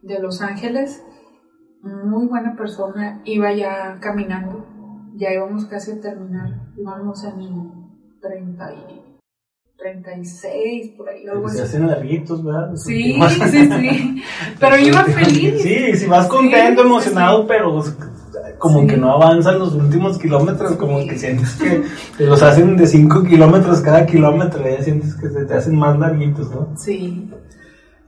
[0.00, 1.04] de Los Ángeles,
[1.82, 4.66] muy buena persona, iba ya caminando,
[5.14, 7.72] ya íbamos casi a terminar, íbamos en el
[8.22, 9.07] 30 y
[9.78, 12.74] 36, por ahí, algo Se hacen larguitos, ¿verdad?
[12.74, 14.22] Sí, sí, sí,
[14.58, 15.62] pero iba feliz.
[15.62, 17.84] Sí, si vas contento, emocionado, pero
[18.58, 21.54] como que no avanzan los últimos kilómetros, como que sientes
[22.16, 25.96] que los hacen de 5 kilómetros cada kilómetro, ya sientes que se te hacen más
[25.96, 26.76] larguitos, ¿no?
[26.76, 27.30] Sí.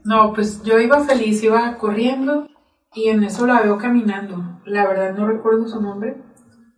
[0.03, 2.47] No, pues yo iba feliz, iba corriendo
[2.93, 4.59] y en eso la veo caminando.
[4.65, 6.17] La verdad no recuerdo su nombre,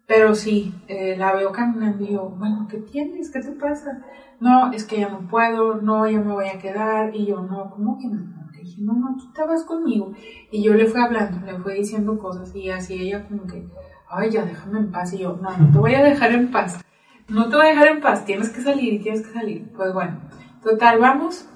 [0.06, 3.32] pero sí, eh, la veo caminando y yo, bueno, ¿qué tienes?
[3.32, 4.04] ¿Qué te pasa?
[4.40, 7.16] No, es que ya no puedo, no, ya me voy a quedar.
[7.16, 8.22] Y yo, no, ¿cómo que no?
[8.52, 10.14] Le dije, no, no, tú te vas conmigo.
[10.52, 13.66] Y yo le fui hablando, le fui diciendo cosas y así ella como que,
[14.10, 15.14] ay, ya déjame en paz.
[15.14, 16.84] Y yo, no, no te voy a dejar en paz.
[17.30, 19.72] No te voy a dejar en paz, tienes que salir tienes que salir.
[19.76, 20.20] Pues bueno,
[20.62, 21.48] total, vamos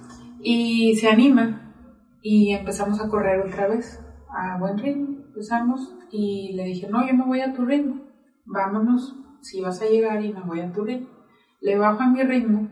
[0.41, 1.73] y se anima
[2.21, 5.17] y empezamos a correr otra vez a buen ritmo.
[5.27, 8.06] Empezamos y le dije, no, yo me voy a tu ritmo,
[8.47, 10.85] vámonos, si vas a llegar y me voy a tu.
[10.85, 12.69] Le bajo a mi ritmo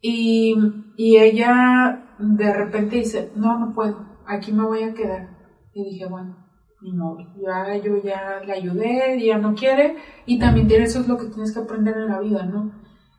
[0.00, 0.54] y,
[0.96, 5.36] y ella de repente dice, no, no puedo, aquí me voy a quedar.
[5.72, 6.36] Y dije, bueno,
[6.80, 9.96] ni modo, ya yo ya le ayudé, ya no quiere,
[10.26, 12.72] y también eso es lo que tienes que aprender en la vida, ¿no?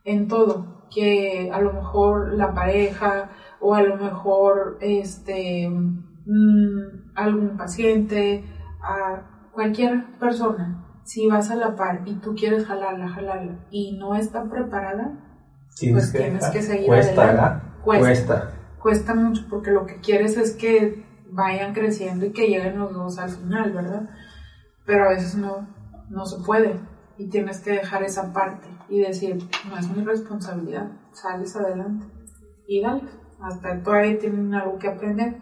[0.05, 7.57] En todo, que a lo mejor la pareja o a lo mejor este mm, algún
[7.57, 8.45] paciente,
[8.81, 14.13] a cualquier persona, si vas a la par y tú quieres jalarla, jalarla y no
[14.13, 15.11] está preparada,
[15.91, 17.65] pues tienes que seguir cuesta, adelante.
[17.83, 18.51] Cuesta, cuesta.
[18.79, 23.17] Cuesta mucho porque lo que quieres es que vayan creciendo y que lleguen los dos
[23.17, 24.07] al final, ¿verdad?
[24.85, 25.67] Pero a veces no,
[26.11, 26.79] no se puede
[27.17, 32.05] y tienes que dejar esa parte y decir, no es mi responsabilidad, sales adelante
[32.67, 33.01] y dale,
[33.41, 35.37] hasta todavía tienen algo que aprender.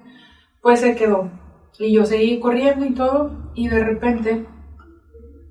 [0.62, 1.30] Pues se quedó
[1.78, 4.48] y yo seguí corriendo y todo y de repente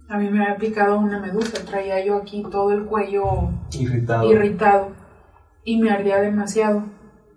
[0.08, 4.88] a mí me había picado una medusa, traía yo aquí todo el cuello irritado, irritado
[5.64, 6.84] y me ardía demasiado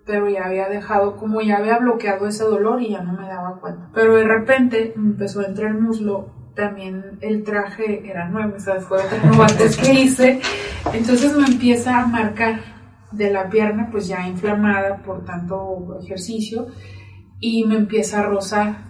[0.09, 3.59] pero ya había dejado, como ya había bloqueado ese dolor y ya no me daba
[3.61, 3.91] cuenta.
[3.93, 8.59] Pero de repente me empezó a entrar el muslo, también el traje era nuevo, o
[8.59, 10.41] sea, fue otro antes que hice,
[10.93, 12.59] entonces me empieza a marcar
[13.11, 16.65] de la pierna, pues ya inflamada por tanto ejercicio,
[17.39, 18.88] y me empieza a rozar.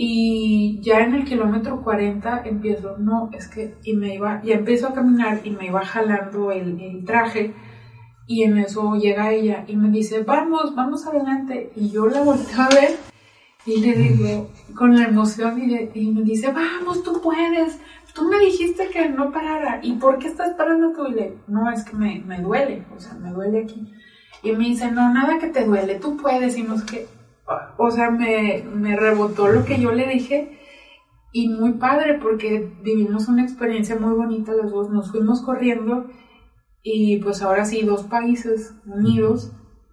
[0.00, 4.86] Y ya en el kilómetro 40 empiezo, no, es que, y me iba, ya empiezo
[4.86, 7.52] a caminar y me iba jalando el, el traje,
[8.28, 11.72] y en eso llega ella y me dice, vamos, vamos adelante.
[11.74, 12.96] Y yo la volteo a ver
[13.66, 17.80] y le digo, con la emoción, y, me dice, vamos, tú puedes.
[18.14, 19.80] Tú me dijiste que no parara.
[19.82, 21.08] ¿Y por qué estás parando tú?
[21.08, 23.92] Y le no, es que me, me duele, o sea, me duele aquí.
[24.44, 26.56] Y me dice, no, nada que te duele, tú puedes.
[26.56, 27.08] Y no es que,
[27.76, 30.58] o sea, me, me rebotó lo que yo le dije.
[31.30, 34.90] Y muy padre porque vivimos una experiencia muy bonita los dos.
[34.90, 36.06] Nos fuimos corriendo
[36.82, 39.52] y pues ahora sí, dos países unidos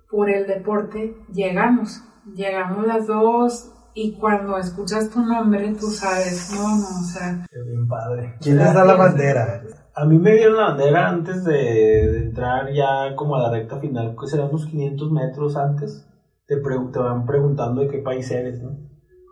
[0.09, 2.01] por el deporte, llegamos,
[2.33, 7.45] llegamos las dos y cuando escuchas tu nombre tú sabes, no, no, o sea...
[7.51, 8.35] Qué bien padre.
[8.39, 9.61] ¿Quién les da la bandera?
[9.93, 14.15] A mí me dieron la bandera antes de, entrar ya como a la recta final,
[14.19, 16.07] que serán unos 500 metros antes.
[16.47, 18.77] Te, te van preguntando de qué país eres, ¿no?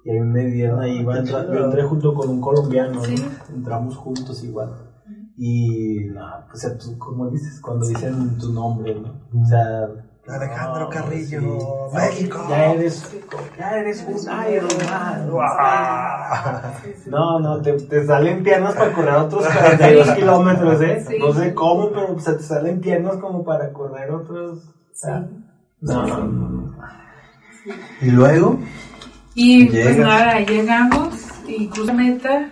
[0.05, 3.55] Y a mí me dieron ahí, iba yo entré junto con un colombiano, ¿no?
[3.55, 4.93] Entramos juntos igual.
[5.37, 9.41] Y, no, pues, o sea, tú, como dices, cuando dicen tu nombre, ¿no?
[9.41, 9.87] O sea,
[10.27, 11.41] Alejandro Carrillo,
[11.93, 12.45] México.
[12.49, 13.11] Ya eres,
[13.57, 14.15] ya eres un
[14.53, 15.29] Iron Man.
[17.07, 21.05] No, no, te, te, salen piernas para correr otros 42 kilómetros, ¿eh?
[21.19, 24.73] No sé cómo, pero se te salen piernas como para correr otros.
[25.83, 26.75] No, no, no.
[28.01, 28.59] ¿Y luego?
[29.35, 31.13] Y pues nada, llegamos
[31.47, 32.49] y cruzamos meta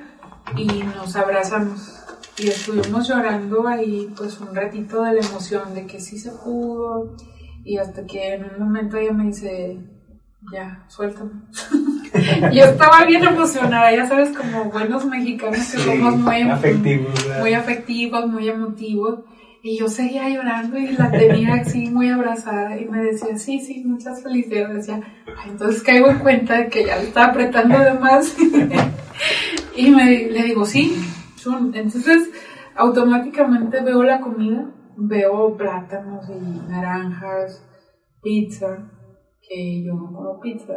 [0.55, 1.99] y nos abrazamos
[2.38, 7.15] y estuvimos llorando ahí pues un ratito de la emoción de que sí se pudo
[7.63, 9.79] y hasta que en un momento ella me dice,
[10.51, 11.32] ya, suéltame.
[12.53, 18.27] yo estaba bien emocionada, ya sabes, como buenos mexicanos que somos muy afectivos, muy afectivos,
[18.27, 19.19] muy emotivos.
[19.64, 23.84] Y yo seguía llorando y la tenía así muy abrazada y me decía, sí, sí,
[23.86, 24.76] muchas felicidades.
[24.76, 25.01] Decía,
[25.47, 28.36] entonces caigo en cuenta de que ya le estaba apretando de más.
[29.76, 30.95] y me, le digo, sí,
[31.45, 32.30] entonces,
[32.76, 37.66] automáticamente veo la comida, veo plátanos y naranjas,
[38.22, 38.91] pizza,
[39.41, 40.76] que yo no como pizza.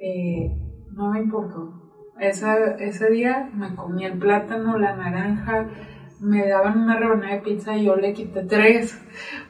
[0.00, 0.50] Eh,
[0.92, 1.72] no me importó.
[2.20, 5.70] ese día me comí el plátano, la naranja,
[6.20, 8.98] me daban una rebanada de pizza y yo le quité tres.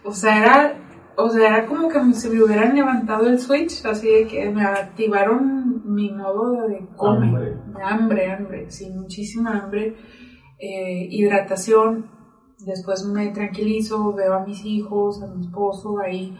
[0.04, 0.74] O sea, era,
[1.16, 4.64] o sea, era como que si me hubieran levantado el switch, así de que me
[4.64, 9.96] activaron mi modo de comer, de hambre, hambre, sí, muchísima hambre,
[10.58, 12.10] eh, hidratación,
[12.64, 16.36] después me tranquilizo, veo a mis hijos, a mi esposo ahí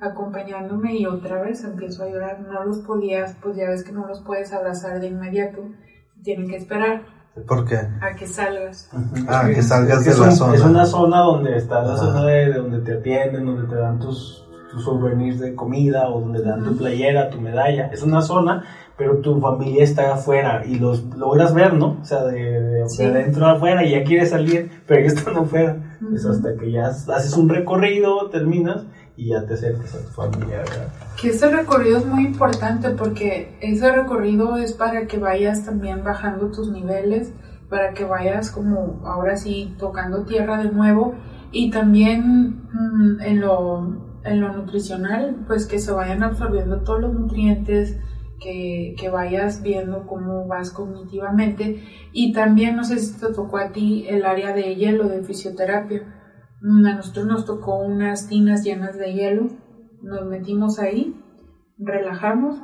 [0.00, 4.06] acompañándome y otra vez empiezo a llorar, no los podías, pues ya ves que no
[4.06, 5.62] los puedes abrazar de inmediato,
[6.22, 7.21] tienen que esperar.
[7.46, 7.76] ¿Por qué?
[7.76, 8.90] A que salgas.
[9.26, 10.54] Ah, que salgas Es que de la un- zona.
[10.54, 11.96] es una zona donde está la Ajá.
[11.96, 16.20] zona de, de donde te atienden, donde te dan tus, tus souvenirs de comida o
[16.20, 17.86] donde te dan tu playera, tu medalla.
[17.86, 18.64] Es una zona,
[18.98, 21.96] pero tu familia está afuera y los logras ver, ¿no?
[22.02, 23.02] O sea, de, de, Sí.
[23.02, 25.76] de adentro a afuera y ya quieres salir, pero ellos están afuera.
[26.14, 26.34] Es Ujú.
[26.34, 28.84] hasta que ya haces un recorrido, terminas
[29.16, 30.58] y ya te acercas a tu familia.
[30.58, 30.88] ¿verdad?
[31.20, 36.50] Que ese recorrido es muy importante porque ese recorrido es para que vayas también bajando
[36.50, 37.32] tus niveles,
[37.68, 41.14] para que vayas como ahora sí tocando tierra de nuevo
[41.50, 47.14] y también mm, en, lo, en lo nutricional, pues que se vayan absorbiendo todos los
[47.14, 47.98] nutrientes,
[48.40, 53.70] que, que vayas viendo cómo vas cognitivamente y también no sé si te tocó a
[53.70, 56.21] ti el área de hielo de fisioterapia.
[56.62, 59.48] Mm, A nosotros nos tocó unas tinas llenas de hielo
[60.02, 61.16] nos metimos ahí,
[61.78, 62.56] relajamos,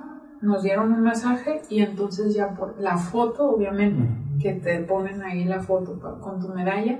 [0.42, 4.08] nos dieron un masaje y entonces ya por la foto, obviamente,
[4.40, 6.98] que te ponen ahí la foto con tu medalla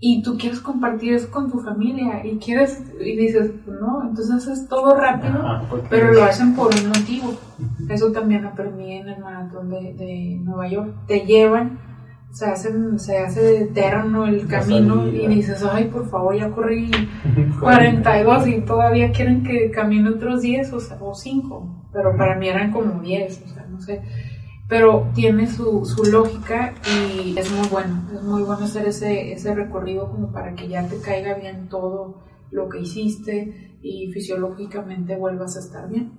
[0.00, 4.68] y tú quieres compartir eso con tu familia y quieres y dices, no, entonces es
[4.68, 7.34] todo rápido, Ajá, pero lo hacen por un motivo.
[7.88, 10.92] Eso también aprendí en el maratón de, de Nueva York.
[11.06, 11.78] Te llevan,
[12.32, 16.90] se, hacen, se hace eterno el camino y dices, ay, por favor, ya corrí
[17.60, 22.48] 42 y todavía quieren que camine otros 10 o, sea, o 5, pero para mí
[22.48, 24.02] eran como 10, o sea, no sé.
[24.68, 29.54] Pero tiene su, su lógica y es muy bueno, es muy bueno hacer ese, ese
[29.54, 35.56] recorrido como para que ya te caiga bien todo lo que hiciste y fisiológicamente vuelvas
[35.56, 36.12] a estar bien.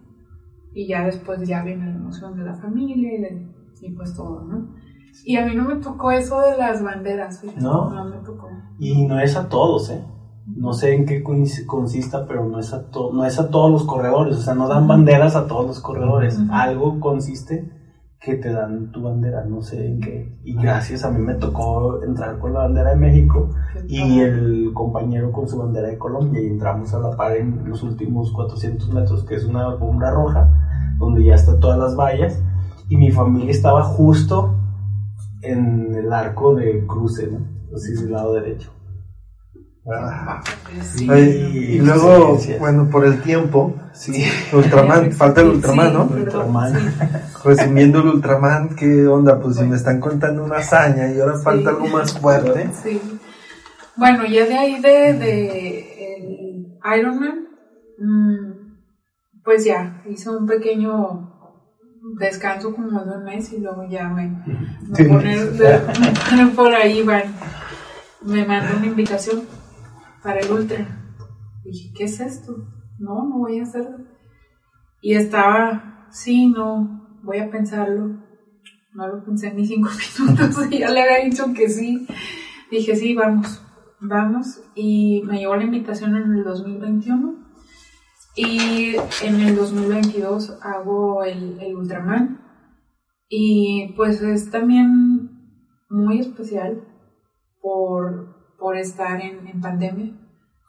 [0.75, 3.47] Y ya después ya viene la emoción de la familia y, de-
[3.81, 4.75] y pues todo, ¿no?
[5.23, 7.89] Y a mí no me tocó eso de las banderas, fíjate, ¿No?
[7.89, 8.49] no me tocó.
[8.79, 10.03] Y no es a todos, ¿eh?
[10.45, 11.21] No sé en qué
[11.65, 14.35] consista, pero no es, a to- no es a todos los corredores.
[14.35, 16.37] O sea, no dan banderas a todos los corredores.
[16.37, 16.51] Ujú.
[16.51, 17.69] Algo consiste
[18.19, 20.37] que te dan tu bandera, no sé en qué.
[20.43, 23.49] Y gracias a mí me tocó entrar con la bandera de México
[23.87, 26.41] y el compañero con su bandera de Colombia.
[26.41, 30.49] Y entramos a la par en los últimos 400 metros, que es una alfombra roja,
[30.99, 32.41] donde ya están todas las vallas.
[32.89, 34.55] Y mi familia estaba justo
[35.43, 37.39] en el arco de cruce, ¿no?
[37.75, 38.71] Así del lado derecho.
[39.91, 40.41] Ah.
[40.81, 41.05] Sí.
[41.05, 44.23] Y luego, bueno, por el tiempo, Sí.
[44.53, 46.03] Ultraman, falta el Ultraman, Sí, ¿no?
[46.05, 46.73] Ultraman.
[47.43, 49.39] Resumiendo el Ultraman, ¿qué onda?
[49.39, 51.43] Pues si me están contando una hazaña y ahora Sí.
[51.43, 52.69] falta algo más fuerte.
[52.81, 52.99] Sí.
[53.95, 57.47] Bueno, ya de ahí de, de el Ironman,
[57.99, 61.32] mm, pues ya, hice un pequeño
[62.17, 64.27] descanso como de un mes y luego ya me,
[64.87, 67.23] me ponen, de- me ponen por ahí, van,
[68.21, 69.43] me mandó una invitación
[70.21, 70.85] para el ultra.
[71.63, 72.55] Dije, ¿qué es esto?
[72.99, 73.97] No, no voy a hacerlo.
[75.01, 78.17] Y estaba, sí, no, voy a pensarlo.
[78.93, 79.89] No lo pensé ni cinco
[80.27, 82.05] minutos y ya le había dicho que sí.
[82.69, 83.61] Dije, sí, vamos,
[83.99, 84.61] vamos.
[84.75, 87.42] Y me llegó la invitación en el 2021.
[88.35, 92.41] Y en el 2022 hago el, el Ultraman.
[93.29, 95.31] Y pues es también
[95.89, 96.83] muy especial
[97.61, 100.19] por, por estar en, en pandemia.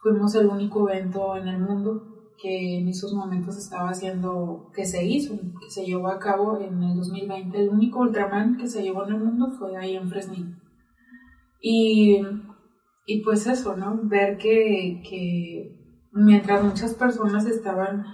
[0.01, 5.05] Fuimos el único evento en el mundo que en esos momentos estaba haciendo, que se
[5.05, 7.59] hizo, que se llevó a cabo en el 2020.
[7.59, 10.55] El único Ultraman que se llevó en el mundo fue ahí en Fresnillo.
[11.61, 12.21] Y,
[13.07, 13.99] y pues eso, ¿no?
[14.03, 15.84] Ver que, que
[16.15, 18.05] mientras muchas personas estaban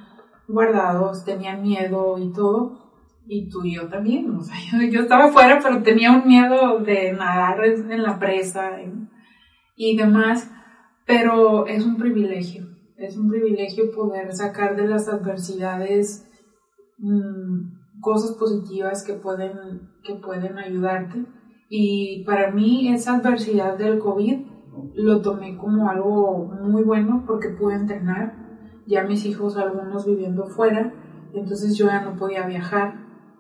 [0.47, 2.82] guardados, tenían miedo y todo,
[3.28, 6.80] y tú y yo también, o sea, yo, yo estaba afuera, pero tenía un miedo
[6.80, 8.72] de nadar en la presa
[9.78, 10.52] y, demás,
[11.06, 16.28] pero es un privilegio, es un privilegio poder sacar de las adversidades
[16.97, 21.26] mm, cosas positivas que pueden, que pueden ayudarte.
[21.70, 24.51] Y para mí esa adversidad del COVID
[24.96, 28.34] lo tomé como algo muy bueno porque pude entrenar.
[28.86, 30.94] Ya mis hijos, algunos viviendo fuera,
[31.34, 32.96] entonces yo ya no podía viajar.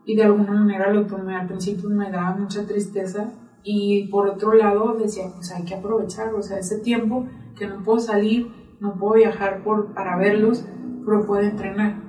[0.05, 3.31] Y de alguna manera lo tomé al principio, me daba mucha tristeza.
[3.63, 7.83] Y por otro lado decía, pues hay que aprovechar, o sea, ese tiempo que no
[7.83, 10.65] puedo salir, no puedo viajar por, para verlos,
[11.05, 12.01] pero puedo entrenar,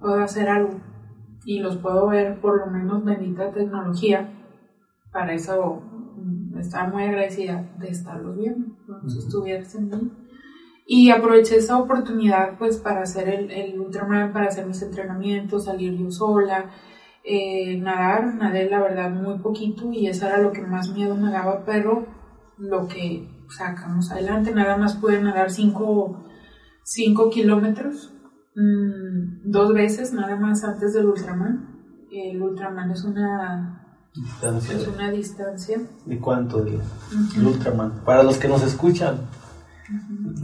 [0.00, 0.80] puedo hacer algo.
[1.44, 4.32] Y los puedo ver por lo menos bendita tecnología
[5.12, 5.82] para eso
[6.60, 8.76] estaba muy agradecida de estarlos viendo,
[9.08, 10.12] si estuvieras en mí.
[10.86, 15.96] Y aproveché esa oportunidad pues para hacer el, el Ultraman, para hacer mis entrenamientos, salir
[15.96, 16.70] yo sola,
[17.22, 21.30] eh, nadar, nadé la verdad muy poquito y eso era lo que más miedo me
[21.30, 22.06] daba, pero
[22.58, 26.24] lo que sacamos adelante, nada más pude nadar 5
[27.30, 28.12] kilómetros,
[28.54, 31.68] mmm, dos veces nada más antes del Ultraman.
[32.10, 33.79] El Ultraman es una
[34.14, 34.74] Distancia.
[34.76, 35.80] Es de- una distancia.
[36.06, 36.58] ¿De cuánto?
[36.58, 36.78] Ujú.
[37.36, 38.00] el Ultraman.
[38.04, 39.20] Para los que nos escuchan.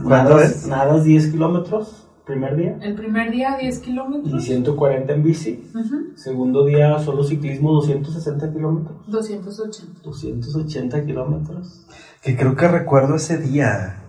[0.03, 0.67] ¿Cuánto nadas- es?
[0.67, 4.43] Nadas 10 kilómetros primer día El primer día 10 y kilómetros.
[4.43, 5.71] 140 en bici.
[6.15, 8.97] Segundo día solo ciclismo 260 kilómetros.
[9.07, 10.01] 280.
[10.03, 11.85] 280 kilómetros.
[12.21, 14.03] Que creo que recuerdo ese día.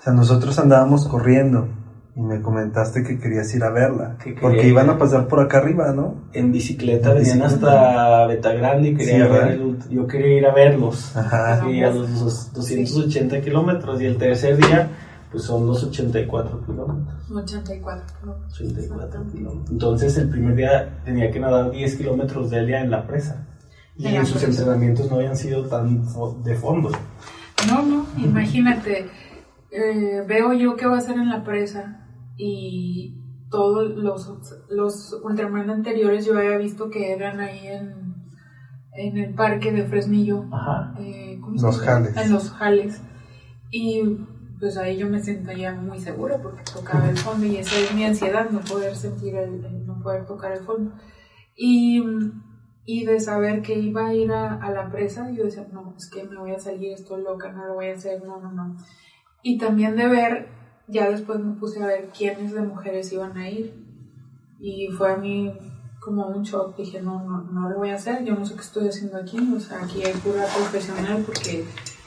[0.00, 1.68] O sea, nosotros andábamos corriendo
[2.14, 4.16] y me comentaste que querías ir a verla.
[4.18, 6.16] Que quería Porque iban a pasar por acá arriba, ¿no?
[6.34, 11.16] En bicicleta En venían hasta Betagrande y quería Sí, ver yo quería ir a verlos.
[11.16, 11.64] Ajá.
[11.64, 14.00] Sí, a los, los 280 kilómetros.
[14.02, 14.90] Y el tercer día,
[15.30, 17.30] pues son los 84 kilómetros.
[17.30, 18.60] 84 kilómetros.
[18.60, 19.70] 84 kilómetros.
[19.70, 23.46] Entonces el primer día tenía que nadar 10 kilómetros de día en la presa.
[23.96, 24.60] Y En sus presa.
[24.60, 26.90] entrenamientos no habían sido tan fo- de fondo.
[27.68, 29.06] No, no, imagínate,
[29.70, 32.01] eh, veo yo qué va a hacer en la presa
[32.36, 33.18] y
[33.50, 34.30] todos los,
[34.70, 38.14] los Ultraman anteriores yo había visto que eran ahí en,
[38.94, 40.44] en el parque de Fresnillo.
[40.52, 40.94] Ajá.
[40.98, 41.92] eh, ¿cómo se Los llama?
[41.92, 42.16] jales.
[42.16, 43.02] En los jales.
[43.70, 44.02] Y
[44.58, 48.04] pues ahí yo me sentía muy segura porque tocaba el fondo y esa es mi
[48.04, 50.92] ansiedad, no poder sentir el, el no poder tocar el fondo.
[51.56, 52.02] Y,
[52.84, 56.08] y de saber que iba a ir a, a la presa, yo decía, no, es
[56.10, 58.76] que me voy a salir, estoy loca, no lo voy a hacer, no, no, no.
[59.42, 60.48] Y también de ver,
[60.88, 63.74] ya después me puse a ver quiénes de mujeres iban a ir.
[64.60, 65.52] Y fue a mí
[66.00, 68.60] como un shock, dije, no, no, no lo voy a hacer, yo no sé qué
[68.60, 71.64] estoy haciendo aquí, o sea, aquí hay pura profesional porque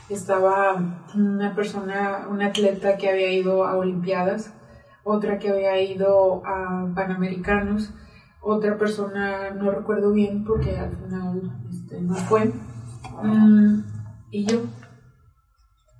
[0.09, 0.75] estaba
[1.15, 4.53] una persona, una atleta que había ido a Olimpiadas,
[5.03, 7.91] otra que había ido a Panamericanos,
[8.41, 12.51] otra persona, no recuerdo bien porque al final este, no fue,
[13.23, 13.83] Mm,
[14.31, 14.61] y yo,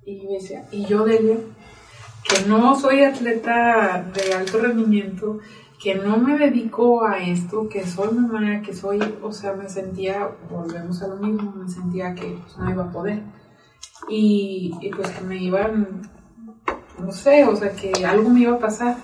[0.04, 1.38] y yo decía, y yo Delia,
[2.28, 5.38] que no soy atleta de alto rendimiento,
[5.82, 10.30] que no me dedico a esto, que soy mamá, que soy, o sea, me sentía,
[10.50, 13.22] volvemos a lo mismo, me sentía que pues, no iba a poder.
[14.08, 16.02] Y, y pues que me iban,
[16.98, 18.96] no sé, o sea, que algo me iba a pasar.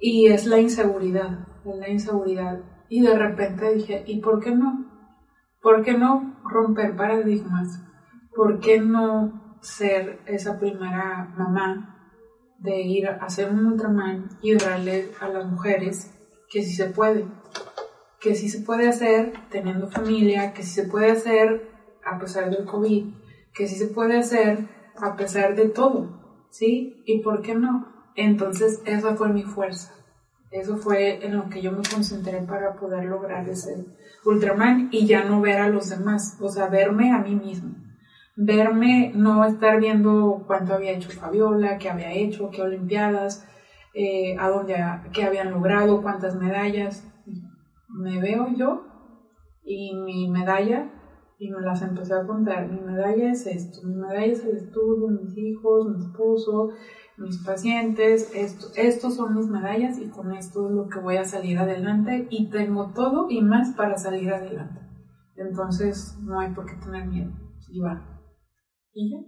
[0.00, 2.60] Y es la inseguridad, es la inseguridad.
[2.88, 4.86] Y de repente dije, ¿y por qué no?
[5.60, 7.82] ¿Por qué no romper paradigmas?
[8.34, 11.97] ¿Por qué no ser esa primera mamá
[12.58, 16.12] de ir a hacer un Ultraman y darle a las mujeres
[16.50, 17.26] que sí se puede?
[18.20, 21.70] Que sí se puede hacer teniendo familia, que sí se puede hacer
[22.04, 23.06] a pesar del COVID,
[23.54, 27.02] que sí se puede hacer a pesar de todo, ¿sí?
[27.06, 27.86] ¿Y por qué no?
[28.16, 29.94] Entonces esa fue mi fuerza.
[30.50, 33.84] Eso fue en lo que yo me concentré para poder lograr ese
[34.24, 37.76] Ultraman y ya no ver a los demás, o sea, verme a mí mismo.
[38.40, 43.44] Verme, no estar viendo cuánto había hecho Fabiola, qué había hecho, qué Olimpiadas,
[43.94, 44.76] eh, a dónde,
[45.12, 47.04] qué habían logrado, cuántas medallas.
[47.88, 48.86] Me veo yo
[49.64, 50.88] y mi medalla,
[51.36, 52.68] y me las empecé a contar.
[52.68, 56.70] Mi medalla es esto, mi medalla es el estudio, mis hijos, mi esposo,
[57.16, 61.24] mis pacientes, esto, estos son mis medallas y con esto es lo que voy a
[61.24, 64.80] salir adelante y tengo todo y más para salir adelante.
[65.34, 67.32] Entonces no hay por qué tener miedo
[67.68, 68.17] y va.
[68.92, 69.18] Y ya,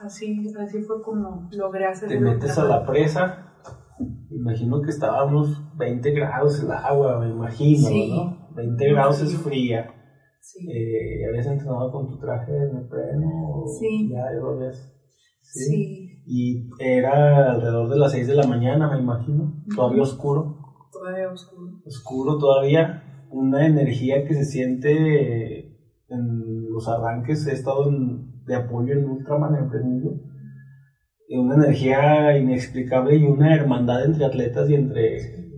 [0.00, 3.48] así, así fue como logré hacer Te metes a la presa.
[4.30, 8.10] Imagino que estaba a unos 20 grados el agua, me imagino, Sí.
[8.14, 8.48] ¿no?
[8.54, 9.86] 20 grados es fría.
[10.40, 10.66] Sí.
[10.70, 13.64] Eh, ¿ya ¿Habías entrenado con tu traje de neopreno?
[13.78, 14.10] Sí.
[14.10, 14.92] Ya, lo habías.
[15.40, 19.62] sí, Y era alrededor de las 6 de la mañana, me imagino.
[19.74, 20.58] Todavía oscuro.
[20.92, 21.70] todavía oscuro.
[21.86, 23.26] Oscuro todavía.
[23.30, 25.78] Una energía que se siente
[26.08, 27.46] en los arranques.
[27.46, 30.10] He estado en- de apoyo en Ultraman en Fresnillo.
[31.30, 35.16] Una energía inexplicable y una hermandad entre atletas y entre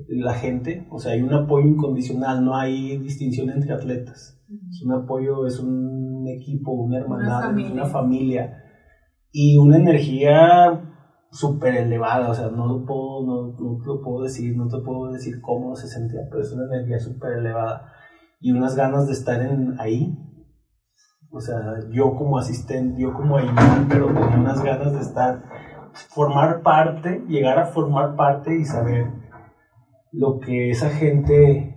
[0.08, 0.86] la gente.
[0.90, 4.40] O sea, hay un apoyo incondicional, no hay distinción entre atletas.
[4.70, 7.72] Es un apoyo, es un equipo, una hermandad, es familia.
[7.72, 8.56] una familia.
[9.32, 10.92] Y una energía
[11.32, 14.78] súper elevada, o sea, no lo puedo, no, no te lo puedo decir, no te
[14.78, 17.90] puedo decir cómo se sentía, pero es una energía súper elevada.
[18.38, 20.16] Y unas ganas de estar en, ahí.
[21.34, 21.58] O sea,
[21.90, 25.42] yo como asistente, yo como imán, pero tenía unas ganas de estar,
[26.10, 29.10] formar parte, llegar a formar parte y saber
[30.12, 31.74] lo que esa gente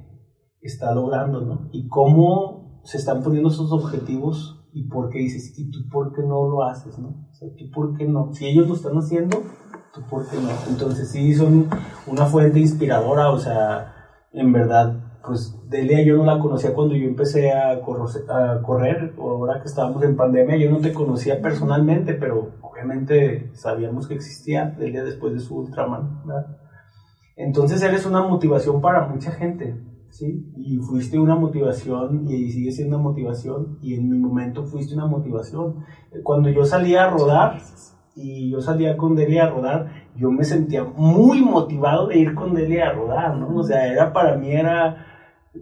[0.61, 1.69] está logrando, ¿no?
[1.71, 6.21] Y cómo se están poniendo esos objetivos y por qué dices, ¿y tú por qué
[6.21, 7.27] no lo haces, no?
[7.31, 8.31] O sea, ¿tú por qué no?
[8.33, 9.41] Si ellos lo están haciendo,
[9.91, 10.49] ¿tú por qué no?
[10.69, 11.67] Entonces sí son
[12.05, 13.95] una fuente inspiradora, o sea,
[14.33, 19.13] en verdad, pues Delia yo no la conocía cuando yo empecé a, corro- a correr,
[19.19, 24.73] ahora que estábamos en pandemia, yo no te conocía personalmente, pero obviamente sabíamos que existía
[24.79, 26.57] Delia después de su Ultraman, ¿verdad?
[27.35, 29.75] Entonces eres una motivación para mucha gente.
[30.09, 30.51] ¿sí?
[30.55, 35.05] Y fuiste una motivación y sigue siendo una motivación y en mi momento fuiste una
[35.05, 35.83] motivación.
[36.23, 37.59] Cuando yo salía a rodar
[38.15, 42.55] y yo salía con Delia a rodar, yo me sentía muy motivado de ir con
[42.55, 43.55] Delia a rodar, ¿no?
[43.57, 45.05] O sea, era para mí era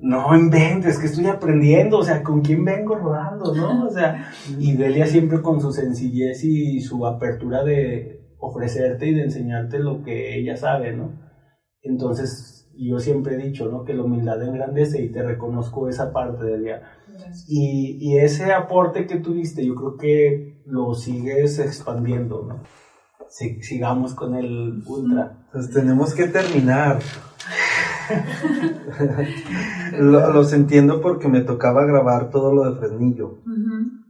[0.02, 3.86] no inventes, que estoy aprendiendo, o sea, ¿con quién vengo rodando, no?
[3.86, 9.24] O sea, y Delia siempre con su sencillez y su apertura de ofrecerte y de
[9.24, 11.20] enseñarte lo que ella sabe, ¿no?
[11.82, 13.84] Entonces, yo siempre he dicho, ¿no?
[13.84, 16.82] Que la humildad engrandece y te reconozco esa parte de ella.
[17.48, 22.64] Y, y ese aporte que tuviste, yo creo que lo sigues expandiendo, ¿no?
[23.62, 25.48] sigamos con el ultra.
[25.52, 27.00] Pues tenemos que terminar.
[30.00, 33.40] lo, los entiendo porque me tocaba grabar todo lo de Fresnillo.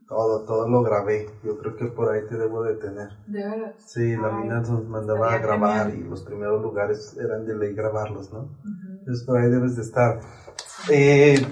[0.08, 1.28] Todo, todo lo grabé.
[1.44, 3.10] Yo creo que por ahí te debo de tener.
[3.28, 3.74] ¿De verdad?
[3.86, 8.32] Sí, la mina nos mandaba a grabar y los primeros lugares eran de ley grabarlos,
[8.32, 8.50] ¿no?
[9.00, 10.20] Entonces por ahí debes de estar.
[10.92, 11.44] Eh,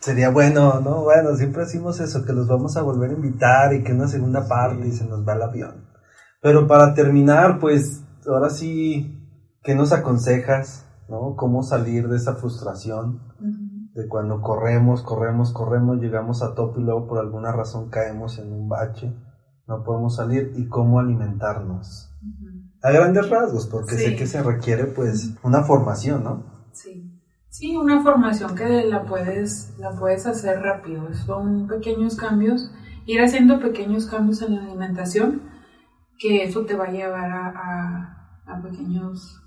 [0.00, 1.02] sería bueno, ¿no?
[1.02, 4.48] Bueno, siempre decimos eso, que los vamos a volver a invitar y que una segunda
[4.48, 5.84] parte y se nos va el avión.
[6.42, 9.16] Pero para terminar, pues ahora sí,
[9.62, 10.86] ¿qué nos aconsejas?
[11.10, 11.34] ¿No?
[11.36, 13.20] Cómo salir de esa frustración
[13.94, 18.52] de cuando corremos, corremos, corremos, llegamos a tope y luego por alguna razón caemos en
[18.52, 19.12] un bache,
[19.66, 22.14] no podemos salir y cómo alimentarnos.
[22.82, 26.44] A grandes rasgos, porque sé que se requiere pues una formación, ¿no?
[26.72, 27.06] Sí.
[27.50, 31.12] Sí, una formación que la puedes, la puedes hacer rápido.
[31.12, 32.72] Son pequeños cambios,
[33.06, 35.42] ir haciendo pequeños cambios en la alimentación,
[36.16, 39.39] que eso te va a llevar a, a pequeños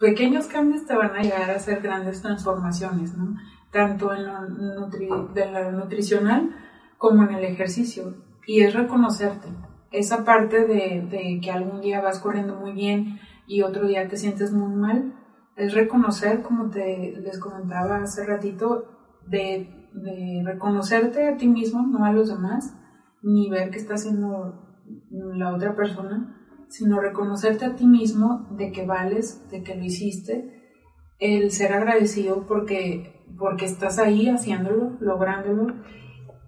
[0.00, 3.36] pequeños cambios te van a llegar a hacer grandes transformaciones, ¿no?
[3.70, 6.50] Tanto en lo, de lo nutricional
[6.96, 8.16] como en el ejercicio.
[8.46, 9.48] Y es reconocerte.
[9.92, 14.16] Esa parte de, de, que algún día vas corriendo muy bien y otro día te
[14.16, 15.14] sientes muy mal,
[15.56, 22.04] es reconocer, como te les comentaba hace ratito, de, de reconocerte a ti mismo, no
[22.04, 22.74] a los demás,
[23.22, 24.78] ni ver qué está haciendo
[25.10, 26.39] la otra persona,
[26.70, 30.78] sino reconocerte a ti mismo de que vales, de que lo hiciste,
[31.18, 35.74] el ser agradecido porque, porque estás ahí haciéndolo, lográndolo,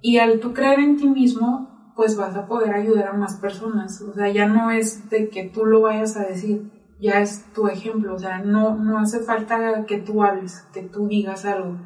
[0.01, 4.01] y al tú creer en ti mismo, pues vas a poder ayudar a más personas,
[4.01, 6.71] o sea, ya no es de que tú lo vayas a decir,
[7.01, 11.07] ya es tu ejemplo, o sea, no, no hace falta que tú hables, que tú
[11.07, 11.79] digas algo,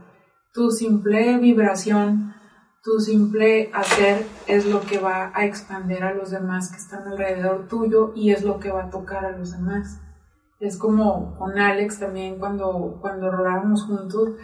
[0.52, 2.35] tu simple vibración,
[2.86, 7.66] tu simple hacer es lo que va a expandir a los demás que están alrededor
[7.66, 10.00] tuyo y es lo que va a tocar a los demás.
[10.60, 14.34] Es como con Alex también cuando, cuando rodábamos juntos,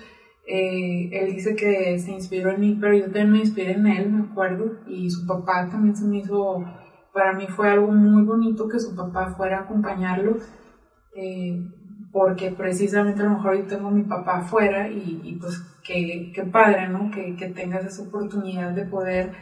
[0.45, 4.11] eh, él dice que se inspiró en mí, pero yo también me inspiré en él,
[4.11, 6.65] me acuerdo, y su papá también se me hizo,
[7.15, 10.39] para mí fue algo muy bonito que su papá fuera a acompañarlo.
[11.15, 11.63] Eh,
[12.13, 16.43] porque precisamente a lo mejor yo tengo a mi papá afuera y, pues qué, qué,
[16.45, 17.11] padre, ¿no?
[17.11, 19.33] Que, que, tengas esa oportunidad de poder,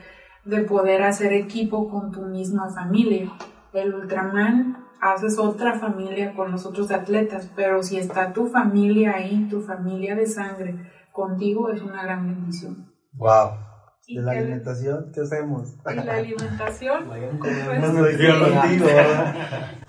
[0.44, 3.32] de poder hacer equipo con tu misma familia.
[3.72, 9.48] El Ultraman haces otra familia con los otros atletas, pero si está tu familia ahí,
[9.51, 10.76] tu familia de sangre
[11.12, 12.92] contigo, es una gran bendición.
[13.14, 13.69] Wow.
[14.09, 15.12] ¿De la alimentación?
[15.12, 15.74] ¿Qué hacemos?
[15.90, 17.05] ¿Y la alimentación?
[17.09, 17.81] pues,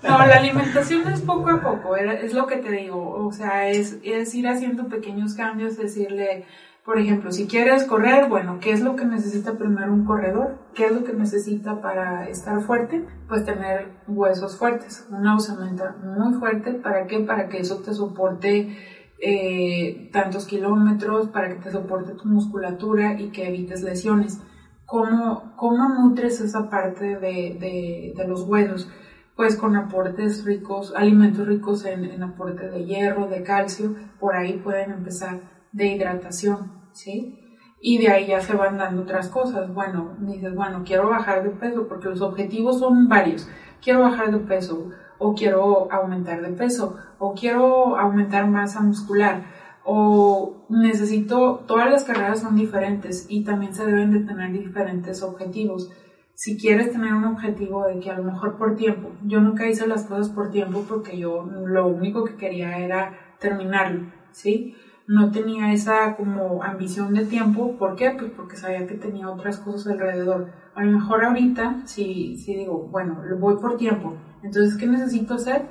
[0.02, 3.26] no, la alimentación es poco a poco, es lo que te digo.
[3.26, 6.44] O sea, es, es ir haciendo pequeños cambios, decirle,
[6.84, 10.58] por ejemplo, si quieres correr, bueno, ¿qué es lo que necesita primero un corredor?
[10.74, 13.04] ¿Qué es lo que necesita para estar fuerte?
[13.28, 16.72] Pues tener huesos fuertes, una osamenta muy fuerte.
[16.72, 17.20] ¿Para qué?
[17.20, 18.76] Para que eso te soporte
[19.24, 24.40] eh, tantos kilómetros para que te soporte tu musculatura y que evites lesiones.
[24.84, 28.90] ¿Cómo, cómo nutres esa parte de, de, los huesos?
[29.36, 34.54] Pues con aportes ricos, alimentos ricos en, en, aporte de hierro, de calcio, por ahí
[34.58, 35.40] pueden empezar
[35.70, 37.38] de hidratación, ¿sí?
[37.80, 39.72] Y de ahí ya se van dando otras cosas.
[39.72, 43.48] Bueno, dices, bueno, quiero bajar de peso porque los objetivos son varios.
[43.80, 44.90] Quiero bajar de peso
[45.22, 49.44] o quiero aumentar de peso, o quiero aumentar masa muscular,
[49.84, 55.90] o necesito, todas las carreras son diferentes y también se deben de tener diferentes objetivos.
[56.34, 59.86] Si quieres tener un objetivo de que a lo mejor por tiempo, yo nunca hice
[59.86, 64.74] las cosas por tiempo porque yo lo único que quería era terminarlo, ¿sí?
[65.06, 68.10] No tenía esa como ambición de tiempo, ¿por qué?
[68.18, 70.52] Pues porque sabía que tenía otras cosas alrededor.
[70.74, 75.66] A lo mejor ahorita, si, si digo, bueno, voy por tiempo, entonces, ¿qué necesito hacer?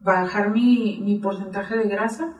[0.00, 2.34] Bajar mi, mi porcentaje de grasa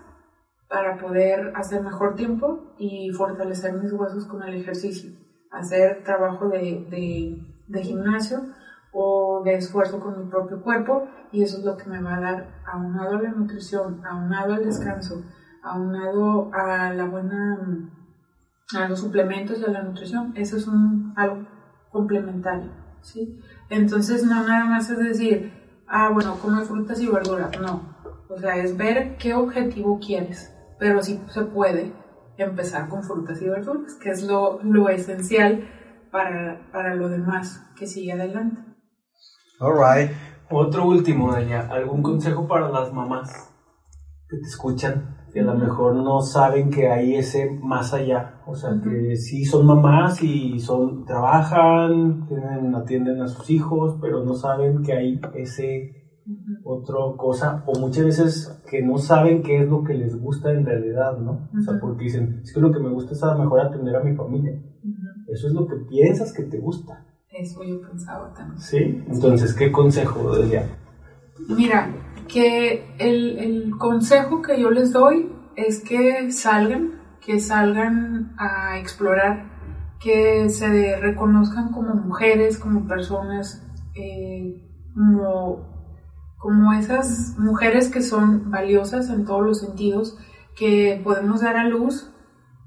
[0.68, 5.10] para poder hacer mejor tiempo y fortalecer mis huesos con el ejercicio.
[5.50, 8.42] Hacer trabajo de, de, de gimnasio
[8.92, 12.20] o de esfuerzo con mi propio cuerpo y eso es lo que me va a
[12.20, 15.24] dar aunado a la nutrición, aunado al descanso,
[15.62, 17.90] aunado a la buena,
[18.76, 20.32] a los suplementos y a la nutrición.
[20.36, 21.46] Eso es un, algo
[21.90, 22.70] complementario,
[23.00, 23.40] ¿sí?
[23.70, 25.52] Entonces no nada más es decir,
[25.86, 27.96] ah, bueno, come frutas y verduras, no.
[28.28, 31.92] O sea, es ver qué objetivo quieres, pero sí se puede
[32.36, 35.68] empezar con frutas y verduras, que es lo, lo esencial
[36.12, 38.60] para, para lo demás que sigue adelante.
[39.60, 40.12] Alright.
[40.50, 43.52] Otro último, Delia, ¿algún consejo para las mamás
[44.28, 45.17] que te escuchan?
[45.32, 48.40] Que a lo mejor no saben que hay ese más allá.
[48.46, 54.24] O sea, que sí son mamás y son, trabajan, tienen, atienden a sus hijos, pero
[54.24, 55.98] no saben que hay ese
[56.64, 60.66] otro cosa, o muchas veces que no saben qué es lo que les gusta en
[60.66, 61.48] realidad, ¿no?
[61.56, 63.96] O sea, porque dicen, es que lo que me gusta es a lo mejor atender
[63.96, 64.52] a mi familia.
[65.26, 67.06] Eso es lo que piensas que te gusta.
[67.30, 68.60] Eso yo pensaba también.
[68.60, 70.66] Sí, entonces, ¿qué consejo, Delia?
[71.46, 71.94] Mira,
[72.28, 79.50] que el, el consejo que yo les doy es que salgan, que salgan a explorar,
[80.00, 84.62] que se reconozcan como mujeres, como personas, eh,
[84.94, 85.94] como,
[86.38, 90.16] como esas mujeres que son valiosas en todos los sentidos,
[90.56, 92.12] que podemos dar a luz,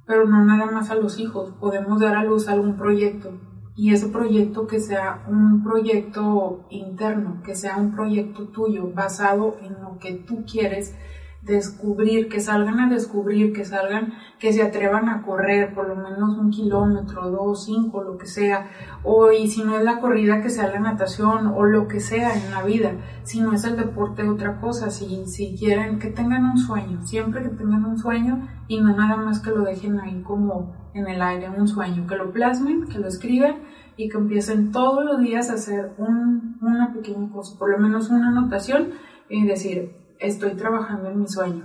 [0.05, 3.39] pero no nada más a los hijos, podemos dar a luz a algún proyecto,
[3.75, 9.81] y ese proyecto que sea un proyecto interno, que sea un proyecto tuyo, basado en
[9.81, 10.95] lo que tú quieres
[11.41, 16.37] descubrir, que salgan a descubrir, que salgan, que se atrevan a correr por lo menos
[16.37, 18.69] un kilómetro, dos, cinco, lo que sea,
[19.03, 22.35] o y si no es la corrida, que sea la natación o lo que sea
[22.35, 22.91] en la vida,
[23.23, 27.41] si no es el deporte, otra cosa, si, si quieren, que tengan un sueño, siempre
[27.41, 31.21] que tengan un sueño y no nada más que lo dejen ahí como en el
[31.21, 33.55] aire, un sueño, que lo plasmen, que lo escriban
[33.97, 38.09] y que empiecen todos los días a hacer un, una pequeña cosa, por lo menos
[38.09, 38.89] una anotación
[39.29, 41.63] y decir, estoy trabajando en mi sueño.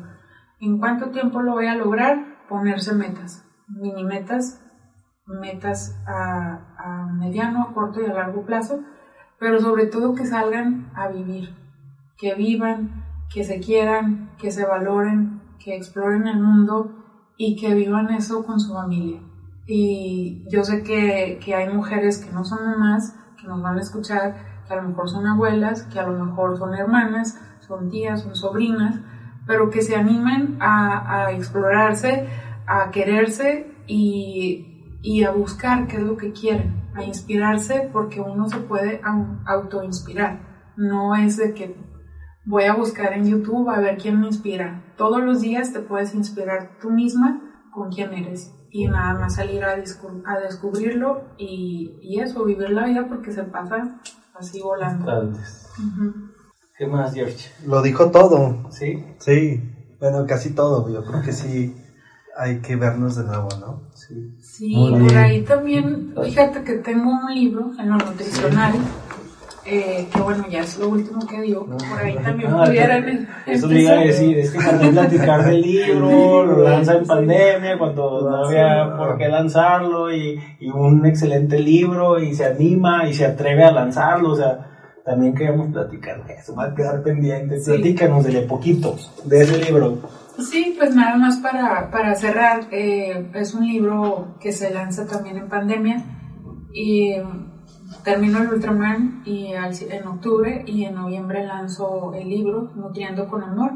[0.60, 2.36] ¿En cuánto tiempo lo voy a lograr?
[2.48, 4.64] Ponerse metas, mini metas,
[5.26, 8.80] metas a, a mediano, a corto y a largo plazo,
[9.38, 11.54] pero sobre todo que salgan a vivir,
[12.16, 16.95] que vivan, que se quieran, que se valoren, que exploren el mundo
[17.36, 19.20] y que vivan eso con su familia.
[19.66, 23.80] Y yo sé que, que hay mujeres que no son mamás, que nos van a
[23.80, 24.36] escuchar,
[24.66, 28.34] que a lo mejor son abuelas, que a lo mejor son hermanas, son tías, son
[28.34, 29.00] sobrinas,
[29.46, 32.28] pero que se animen a, a explorarse,
[32.66, 38.48] a quererse y, y, a buscar qué es lo que quieren, a inspirarse porque uno
[38.48, 39.00] se puede
[39.46, 40.72] autoinspirar.
[40.76, 41.76] No es de que
[42.44, 44.82] voy a buscar en YouTube a ver quién me inspira.
[44.96, 47.40] Todos los días te puedes inspirar tú misma
[47.72, 52.86] con quién eres y nada más salir a, a descubrirlo y, y, eso, vivir la
[52.86, 54.00] vida porque se pasa
[54.34, 55.10] así volando.
[55.10, 55.68] Antes.
[56.78, 57.50] ¿Qué más, George?
[57.66, 58.70] Lo dijo todo.
[58.70, 59.04] ¿Sí?
[59.18, 59.62] Sí,
[59.98, 60.92] bueno, casi todo.
[60.92, 61.74] Yo creo que sí
[62.36, 63.90] hay que vernos de nuevo, ¿no?
[63.94, 64.36] Sí.
[64.40, 68.74] Sí, por ahí también, fíjate que tengo un libro en lo nutricional.
[69.68, 73.28] Eh, que bueno, ya es lo último que digo, por ahí también no, pudieran...
[73.46, 77.76] Eso me iba a decir, es que cuando platicar del libro, lo lanza en pandemia,
[77.76, 83.14] cuando no había por qué lanzarlo, y, y un excelente libro, y se anima y
[83.14, 87.58] se atreve a lanzarlo, o sea, también queremos platicar de eso, va a quedar pendiente.
[87.60, 87.72] Sí.
[87.72, 89.98] Platícanos de poquito, de ese libro.
[90.38, 95.38] Sí, pues nada más para, para cerrar, eh, es un libro que se lanza también
[95.38, 96.04] en pandemia
[96.72, 97.14] y
[98.06, 103.72] termino el Ultraman y en octubre y en noviembre lanzo el libro Nutriendo con Amor.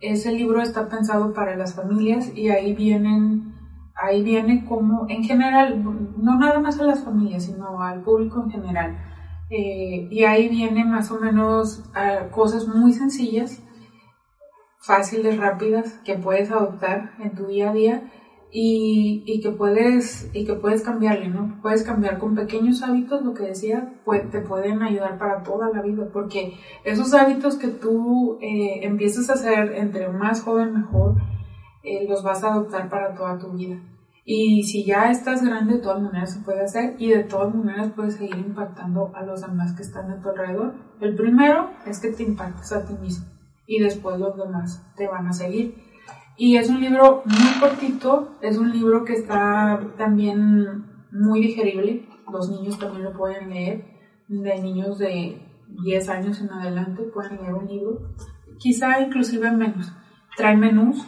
[0.00, 3.54] Ese libro está pensado para las familias y ahí vienen,
[3.94, 5.84] ahí viene como en general,
[6.16, 8.96] no nada más a las familias, sino al público en general
[9.50, 13.62] eh, y ahí vienen más o menos uh, cosas muy sencillas,
[14.78, 18.10] fáciles, rápidas, que puedes adoptar en tu día a día
[18.52, 21.58] y, y, que, puedes, y que puedes cambiarle, ¿no?
[21.62, 25.82] Puedes cambiar con pequeños hábitos, lo que decía, pues, te pueden ayudar para toda la
[25.82, 26.54] vida, porque
[26.84, 31.16] esos hábitos que tú eh, empiezas a hacer entre más joven mejor,
[31.82, 33.80] eh, los vas a adoptar para toda tu vida.
[34.24, 37.90] Y si ya estás grande, de todas maneras se puede hacer y de todas maneras
[37.96, 40.74] puedes seguir impactando a los demás que están a tu alrededor.
[41.00, 43.26] El primero es que te impactes a ti mismo
[43.66, 45.74] y después los demás te van a seguir.
[46.40, 52.48] Y es un libro muy cortito, es un libro que está también muy digerible, los
[52.48, 53.84] niños también lo pueden leer,
[54.28, 55.42] de niños de
[55.84, 58.14] 10 años en adelante pueden leer un libro,
[58.58, 59.92] quizá inclusive menos.
[60.36, 61.06] Trae menús,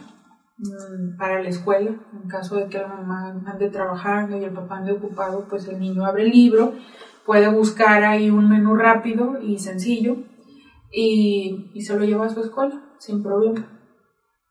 [0.57, 4.77] Mm, para la escuela, en caso de que la mamá ande trabajando y el papá
[4.77, 6.73] ande ocupado, pues el niño abre el libro,
[7.25, 10.17] puede buscar ahí un menú rápido y sencillo
[10.91, 13.82] y, y se lo lleva a su escuela sin problema.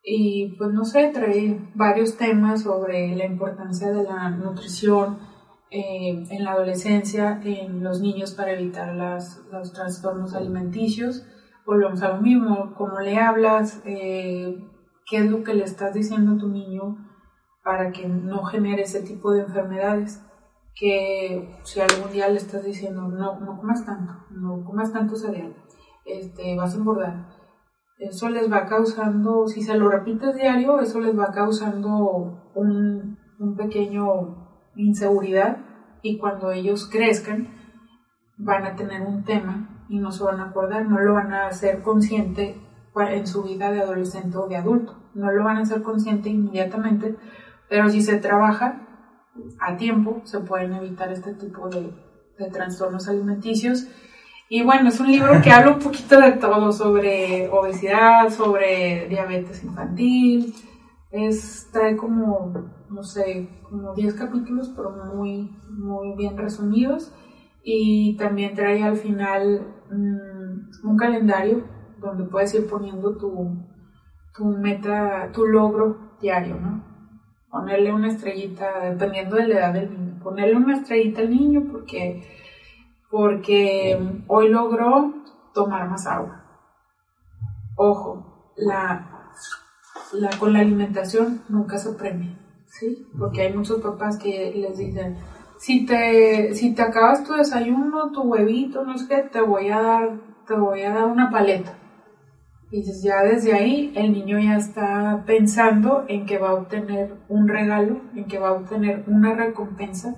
[0.05, 5.19] Y pues no sé, trae varios temas sobre la importancia de la nutrición
[5.71, 11.25] eh, en la adolescencia, en los niños para evitar las, los trastornos alimenticios.
[11.65, 14.69] Volvemos a lo mismo, cómo le hablas, eh,
[15.07, 16.99] qué es lo que le estás diciendo a tu niño
[17.63, 20.21] para que no genere ese tipo de enfermedades.
[20.75, 25.55] Que si algún día le estás diciendo, no, no comas tanto, no comas tanto cereal,
[26.07, 27.32] este, vas a engordar
[28.03, 33.57] eso les va causando, si se lo repites diario, eso les va causando un, un
[33.57, 35.59] pequeño inseguridad
[36.03, 37.49] y cuando ellos crezcan
[38.39, 41.47] van a tener un tema y no se van a acordar, no lo van a
[41.47, 42.61] hacer consciente
[42.97, 47.17] en su vida de adolescente o de adulto, no lo van a hacer consciente inmediatamente,
[47.69, 48.89] pero si se trabaja
[49.61, 51.95] a tiempo se pueden evitar este tipo de,
[52.39, 53.87] de trastornos alimenticios
[54.55, 59.65] y bueno, es un libro que habla un poquito de todo, sobre obesidad, sobre diabetes
[59.65, 60.53] infantil.
[61.11, 62.53] Es, trae como,
[62.91, 67.15] no sé, como 10 capítulos, pero muy, muy bien resumidos.
[67.65, 71.65] Y también trae al final mm, un calendario
[71.99, 73.57] donde puedes ir poniendo tu,
[74.35, 76.85] tu meta, tu logro diario, ¿no?
[77.51, 80.21] Ponerle una estrellita, dependiendo de la edad del niño.
[80.23, 82.42] Ponerle una estrellita al niño porque
[83.13, 85.13] porque hoy logró
[85.53, 86.45] tomar más agua.
[87.77, 89.31] Ojo, la,
[90.15, 93.07] la, con la alimentación nunca se premia, ¿sí?
[93.19, 95.19] Porque hay muchos papás que les dicen,
[95.59, 99.83] si te, si te acabas tu desayuno, tu huevito, no sé qué, te voy a
[99.83, 101.77] dar, te voy a dar una paleta.
[102.71, 107.15] Y dices, ya desde ahí el niño ya está pensando en que va a obtener
[107.29, 110.17] un regalo, en que va a obtener una recompensa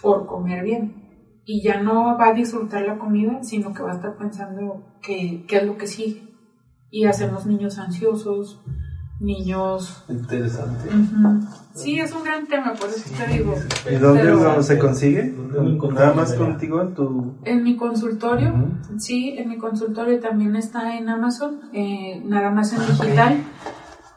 [0.00, 1.03] por comer bien
[1.46, 5.44] y ya no va a disfrutar la comida, sino que va a estar pensando qué,
[5.46, 6.34] qué es lo que sigue.
[6.90, 8.60] Y hacemos niños ansiosos,
[9.20, 10.04] niños...
[10.08, 10.88] Interesante.
[11.74, 13.54] Sí, es un gran tema, por eso te digo.
[13.90, 15.34] ¿Y dónde se consigue?
[15.92, 17.34] Nada más contigo en tu...
[17.44, 18.54] En mi consultorio,
[18.98, 23.44] sí, en mi consultorio también está en Amazon, eh, nada más en digital.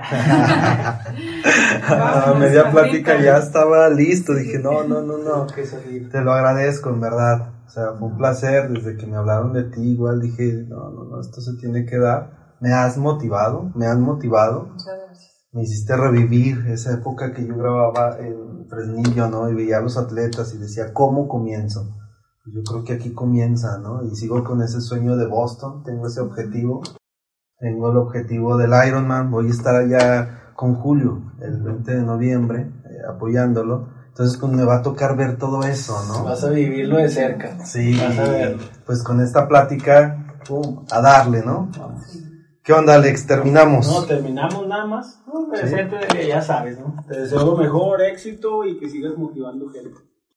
[1.88, 7.00] a media plática ya estaba listo, dije, no, no, no, no, te lo agradezco, en
[7.00, 7.52] verdad.
[7.64, 11.04] O sea, fue un placer desde que me hablaron de ti, igual dije, no, no,
[11.04, 12.56] no, esto se tiene que dar.
[12.60, 14.70] Me has motivado, me has motivado.
[14.72, 15.46] Muchas gracias.
[15.52, 19.48] Me hiciste revivir esa época que yo grababa en Fresnillo, ¿no?
[19.48, 21.94] Y veía a los atletas y decía, ¿cómo comienzo?
[22.52, 24.02] Yo creo que aquí comienza, ¿no?
[24.04, 26.82] Y sigo con ese sueño de Boston, tengo ese objetivo,
[27.58, 32.72] tengo el objetivo del Ironman, voy a estar allá con Julio el 20 de noviembre
[32.84, 33.88] eh, apoyándolo.
[34.08, 36.24] Entonces pues, me va a tocar ver todo eso, ¿no?
[36.24, 37.64] Vas a vivirlo de cerca.
[37.64, 38.62] Sí, vas a verlo.
[38.84, 41.70] pues con esta plática, pum, a darle, ¿no?
[42.64, 43.26] ¿Qué onda, Alex?
[43.26, 43.86] ¿Terminamos?
[43.86, 45.22] No, terminamos nada más.
[45.26, 47.04] No, que ya sabes, ¿no?
[47.08, 50.07] Te deseo lo mejor, éxito y que sigas motivando gente.